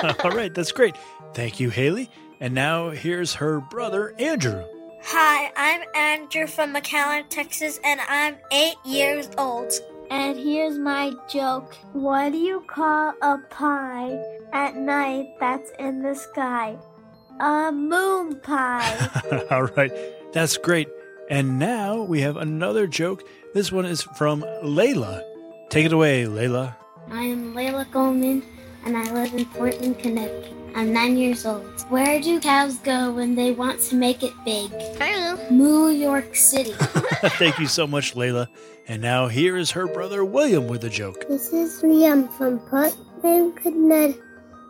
All 0.22 0.32
right, 0.32 0.52
that's 0.52 0.72
great. 0.72 0.96
Thank 1.32 1.60
you, 1.60 1.70
Haley. 1.70 2.10
And 2.40 2.52
now 2.54 2.90
here's 2.90 3.34
her 3.34 3.60
brother, 3.60 4.14
Andrew. 4.18 4.64
Hi, 5.04 5.52
I'm 5.56 5.82
Andrew 5.94 6.46
from 6.46 6.74
McAllen, 6.74 7.28
Texas, 7.28 7.80
and 7.84 8.00
I'm 8.08 8.36
eight 8.52 8.76
years 8.84 9.28
old. 9.36 9.72
And 10.10 10.38
here's 10.38 10.78
my 10.78 11.12
joke. 11.28 11.74
What 11.92 12.32
do 12.32 12.38
you 12.38 12.60
call 12.66 13.12
a 13.20 13.38
pie 13.50 14.22
at 14.52 14.76
night 14.76 15.34
that's 15.40 15.70
in 15.78 16.02
the 16.02 16.14
sky? 16.14 16.76
A 17.40 17.72
moon 17.72 18.38
pie. 18.40 19.46
All 19.50 19.64
right, 19.64 19.92
that's 20.32 20.56
great. 20.56 20.88
And 21.28 21.58
now 21.58 22.02
we 22.02 22.20
have 22.20 22.36
another 22.36 22.86
joke. 22.86 23.22
This 23.54 23.72
one 23.72 23.86
is 23.86 24.02
from 24.02 24.42
Layla. 24.62 25.22
Take 25.68 25.86
it 25.86 25.92
away, 25.92 26.24
Layla. 26.24 26.76
I 27.10 27.22
am 27.24 27.54
Layla 27.54 27.90
Goldman, 27.90 28.44
and 28.84 28.96
I 28.96 29.12
live 29.12 29.34
in 29.34 29.46
Portland, 29.46 29.98
Connecticut. 29.98 30.61
I'm 30.74 30.92
nine 30.92 31.16
years 31.16 31.44
old. 31.44 31.64
Where 31.90 32.20
do 32.20 32.40
cows 32.40 32.78
go 32.78 33.12
when 33.12 33.34
they 33.34 33.52
want 33.52 33.80
to 33.82 33.94
make 33.94 34.22
it 34.22 34.32
big? 34.44 34.72
I 35.00 35.12
don't. 35.12 35.50
New 35.50 35.88
York 35.88 36.34
City. 36.34 36.72
Thank 37.38 37.58
you 37.58 37.66
so 37.66 37.86
much, 37.86 38.14
Layla. 38.14 38.48
And 38.88 39.02
now 39.02 39.28
here 39.28 39.56
is 39.56 39.70
her 39.72 39.86
brother, 39.86 40.24
William, 40.24 40.66
with 40.66 40.84
a 40.84 40.90
joke. 40.90 41.28
This 41.28 41.52
is 41.52 41.82
Liam 41.82 42.32
from 42.36 42.58
Portland, 42.60 43.56
Connecticut. 43.56 44.22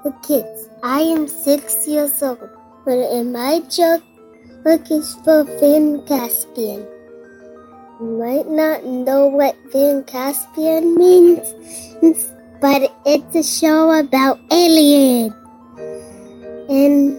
The 0.04 0.10
kids, 0.26 0.68
I 0.82 1.00
am 1.00 1.28
six 1.28 1.86
years 1.86 2.20
old. 2.22 2.50
But 2.84 2.98
in 2.98 3.30
my 3.32 3.60
joke, 3.70 4.02
look 4.64 4.90
is 4.90 5.14
for 5.22 5.44
Van 5.44 6.04
Caspian. 6.06 6.84
You 8.00 8.18
might 8.18 8.48
not 8.48 8.84
know 8.84 9.28
what 9.28 9.56
Van 9.72 10.02
Caspian 10.02 10.96
means, 10.96 11.54
but 12.60 12.92
it's 13.06 13.36
a 13.36 13.42
show 13.44 13.92
about 13.92 14.40
aliens. 14.50 15.32
And 16.68 17.18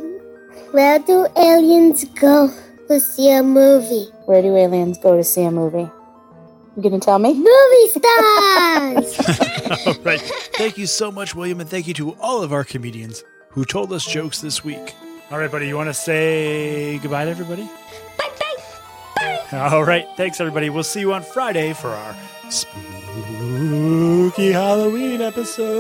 where 0.72 1.00
do 1.00 1.28
aliens 1.38 2.06
go 2.06 2.50
to 2.88 3.00
see 3.00 3.32
a 3.32 3.44
movie? 3.44 4.08
Where 4.26 4.42
do 4.42 4.56
aliens 4.56 4.98
go 4.98 5.16
to 5.18 5.24
see 5.24 5.44
a 5.44 5.52
movie? 5.52 5.90
You 6.76 6.82
gonna 6.82 7.00
tell 7.00 7.20
me? 7.20 7.34
Movie 7.34 7.88
stars! 7.90 9.20
all 9.88 9.94
right. 10.04 10.22
Thank 10.56 10.78
you 10.78 10.88
so 10.88 11.12
much, 11.12 11.36
William, 11.36 11.60
and 11.60 11.70
thank 11.70 11.88
you 11.88 11.94
to 11.96 12.14
all 12.20 12.42
of 12.42 12.52
our 12.52 12.64
comedians 12.64 13.24
who 13.50 13.64
told 13.66 13.94
us 13.94 14.06
jokes 14.06 14.42
this 14.42 14.64
week. 14.64 14.96
All 15.32 15.38
right, 15.38 15.52
buddy, 15.52 15.68
you 15.68 15.76
want 15.76 15.90
to 15.90 15.94
say 15.94 16.98
goodbye 17.00 17.26
to 17.26 17.32
everybody? 17.32 17.70
Bye 18.18 18.30
bye. 18.40 18.56
Bye. 19.52 19.70
All 19.70 19.84
right. 19.84 20.08
Thanks, 20.18 20.40
everybody. 20.42 20.70
We'll 20.72 20.84
see 20.84 21.00
you 21.02 21.14
on 21.14 21.22
Friday 21.24 21.74
for 21.74 21.90
our 21.90 22.16
spooky 22.50 22.92
Halloween 24.52 25.22
episode. 25.22 25.74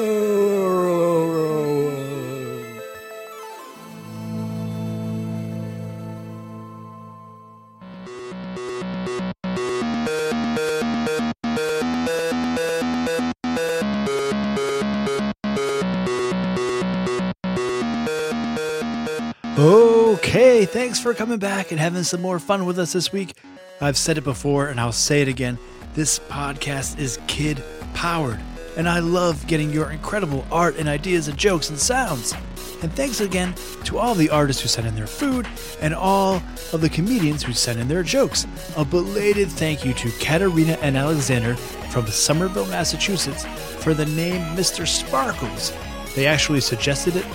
Okay, 20.33 20.65
thanks 20.65 20.99
for 20.99 21.13
coming 21.13 21.37
back 21.37 21.69
and 21.69 21.79
having 21.79 22.01
some 22.01 22.19
more 22.19 22.39
fun 22.39 22.65
with 22.65 22.79
us 22.79 22.93
this 22.93 23.13
week. 23.13 23.37
I've 23.79 23.95
said 23.95 24.17
it 24.17 24.23
before 24.23 24.69
and 24.69 24.79
I'll 24.79 24.91
say 24.91 25.21
it 25.21 25.27
again. 25.27 25.59
This 25.93 26.17
podcast 26.17 26.97
is 26.97 27.19
kid 27.27 27.63
powered. 27.93 28.39
and 28.75 28.89
I 28.89 28.97
love 28.97 29.45
getting 29.45 29.69
your 29.69 29.91
incredible 29.91 30.43
art 30.51 30.77
and 30.77 30.89
ideas 30.89 31.27
and 31.27 31.37
jokes 31.37 31.69
and 31.69 31.77
sounds. 31.77 32.33
And 32.81 32.91
thanks 32.93 33.21
again 33.21 33.53
to 33.83 33.99
all 33.99 34.15
the 34.15 34.31
artists 34.31 34.63
who 34.63 34.69
sent 34.69 34.87
in 34.87 34.95
their 34.95 35.05
food 35.05 35.47
and 35.79 35.93
all 35.93 36.41
of 36.73 36.81
the 36.81 36.89
comedians 36.89 37.43
who 37.43 37.53
sent 37.53 37.79
in 37.79 37.87
their 37.87 38.01
jokes. 38.01 38.47
A 38.75 38.83
belated 38.83 39.49
thank 39.49 39.85
you 39.85 39.93
to 39.93 40.09
Katarina 40.13 40.79
and 40.81 40.97
Alexander 40.97 41.55
from 41.55 42.07
Somerville, 42.07 42.65
Massachusetts 42.65 43.45
for 43.83 43.93
the 43.93 44.07
name 44.07 44.41
Mr. 44.57 44.87
Sparkles. 44.87 45.71
They 46.15 46.25
actually 46.25 46.61
suggested 46.61 47.17
it 47.17 47.25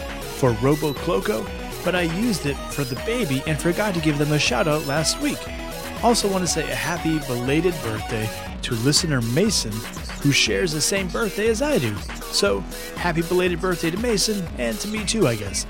for 0.41 0.51
Robo 0.55 0.95
Cloco, 0.95 1.49
but 1.85 1.95
I 1.95 2.03
used 2.03 2.47
it 2.47 2.57
for 2.73 2.85
the 2.85 2.97
baby 3.07 3.43
and 3.47 3.59
forgot 3.59 3.95
to 3.95 4.01
give 4.01 4.19
them 4.19 4.33
a 4.33 4.38
shout 4.38 4.69
out 4.69 4.87
last 4.87 5.21
week. 5.21 5.38
Also, 6.03 6.31
want 6.31 6.45
to 6.45 6.49
say 6.49 6.71
a 6.71 6.75
happy 6.75 7.19
belated 7.21 7.75
birthday 7.83 8.29
to 8.62 8.75
listener 8.77 9.21
Mason, 9.21 9.73
who 10.23 10.33
shares 10.33 10.73
the 10.73 10.81
same 10.81 11.09
birthday 11.09 11.49
as 11.49 11.62
I 11.62 11.79
do. 11.79 11.97
So, 12.33 12.61
happy 12.97 13.23
belated 13.23 13.61
birthday 13.61 13.91
to 13.91 13.97
Mason, 13.97 14.47
and 14.59 14.79
to 14.81 14.88
me 14.88 15.05
too, 15.05 15.27
I 15.27 15.35
guess. 15.35 15.67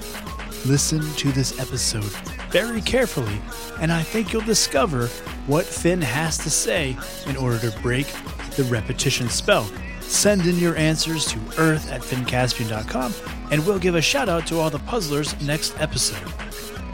Listen 0.67 1.01
to 1.15 1.33
this 1.33 1.59
episode 1.61 2.05
very 2.51 2.81
carefully, 2.81 3.41
and 3.81 3.93
I 3.93 4.03
think 4.03 4.33
you'll 4.33 4.43
discover 4.43 5.07
what 5.47 5.65
Finn 5.65 6.03
has 6.03 6.37
to 6.39 6.51
say 6.51 6.97
in 7.27 7.37
order 7.37 7.59
to 7.59 7.79
break 7.81 8.07
the 8.57 8.65
repetition 8.65 9.29
spell. 9.29 9.71
Send 10.09 10.47
in 10.47 10.59
your 10.59 10.75
answers 10.77 11.27
to 11.27 11.39
earth 11.59 11.93
at 11.93 12.01
finncaspian.com, 12.01 13.13
and 13.51 13.65
we'll 13.67 13.79
give 13.79 13.95
a 13.95 14.01
shout 14.01 14.29
out 14.29 14.47
to 14.47 14.59
all 14.59 14.71
the 14.71 14.79
puzzlers 14.81 15.39
next 15.43 15.79
episode. 15.81 16.33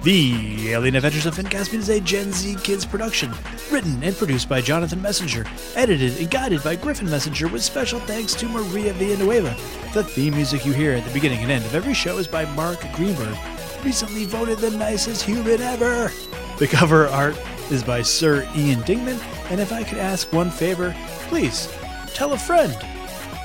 The 0.02 0.72
Alien 0.72 0.96
Adventures 0.96 1.24
of 1.24 1.36
Finn 1.36 1.46
Caspian 1.46 1.80
is 1.80 1.88
a 1.88 2.00
Gen 2.00 2.32
Z 2.32 2.56
Kids 2.64 2.84
production, 2.84 3.32
written 3.70 4.02
and 4.02 4.16
produced 4.16 4.48
by 4.48 4.60
Jonathan 4.60 5.00
Messenger, 5.00 5.46
edited 5.76 6.18
and 6.18 6.28
guided 6.28 6.64
by 6.64 6.74
Griffin 6.74 7.08
Messenger, 7.08 7.48
with 7.48 7.62
special 7.62 8.00
thanks 8.00 8.34
to 8.34 8.48
Maria 8.48 8.92
Villanueva. 8.92 9.56
The 9.94 10.02
theme 10.02 10.34
music 10.34 10.66
you 10.66 10.72
hear 10.72 10.92
at 10.92 11.04
the 11.04 11.14
beginning 11.14 11.38
and 11.38 11.52
end 11.52 11.64
of 11.64 11.74
every 11.76 11.94
show 11.94 12.18
is 12.18 12.26
by 12.26 12.44
Mark 12.56 12.80
Greenberg, 12.92 13.38
recently 13.84 14.24
voted 14.24 14.58
the 14.58 14.72
nicest 14.72 15.22
human 15.22 15.62
ever. 15.62 16.10
The 16.58 16.66
cover 16.66 17.06
art 17.06 17.40
is 17.70 17.84
by 17.84 18.02
Sir 18.02 18.46
Ian 18.56 18.80
Dingman, 18.80 19.20
and 19.50 19.60
if 19.60 19.72
I 19.72 19.84
could 19.84 19.98
ask 19.98 20.32
one 20.32 20.50
favor, 20.50 20.94
please 21.28 21.72
tell 22.08 22.32
a 22.32 22.38
friend. 22.38 22.76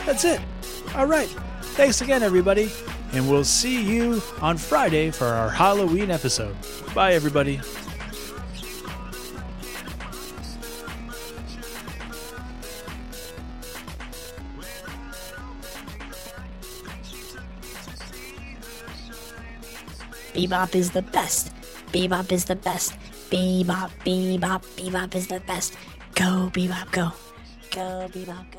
That's 0.05 0.25
it. 0.25 0.41
All 0.95 1.05
right. 1.05 1.29
Thanks 1.75 2.01
again, 2.01 2.23
everybody 2.23 2.69
and 3.13 3.29
we'll 3.29 3.43
see 3.43 3.81
you 3.81 4.21
on 4.41 4.57
Friday 4.57 5.11
for 5.11 5.25
our 5.25 5.49
Halloween 5.49 6.11
episode. 6.11 6.55
Bye, 6.93 7.13
everybody. 7.13 7.59
Bebop 20.33 20.75
is 20.75 20.91
the 20.91 21.01
best. 21.01 21.51
Bebop 21.91 22.31
is 22.31 22.45
the 22.45 22.55
best. 22.55 22.93
Bebop, 23.29 23.91
bebop, 24.05 24.63
bebop 24.77 25.15
is 25.15 25.27
the 25.27 25.39
best. 25.41 25.75
Go, 26.15 26.49
bebop, 26.53 26.91
go. 26.91 27.11
Go, 27.71 28.07
bebop, 28.13 28.51
go. 28.51 28.58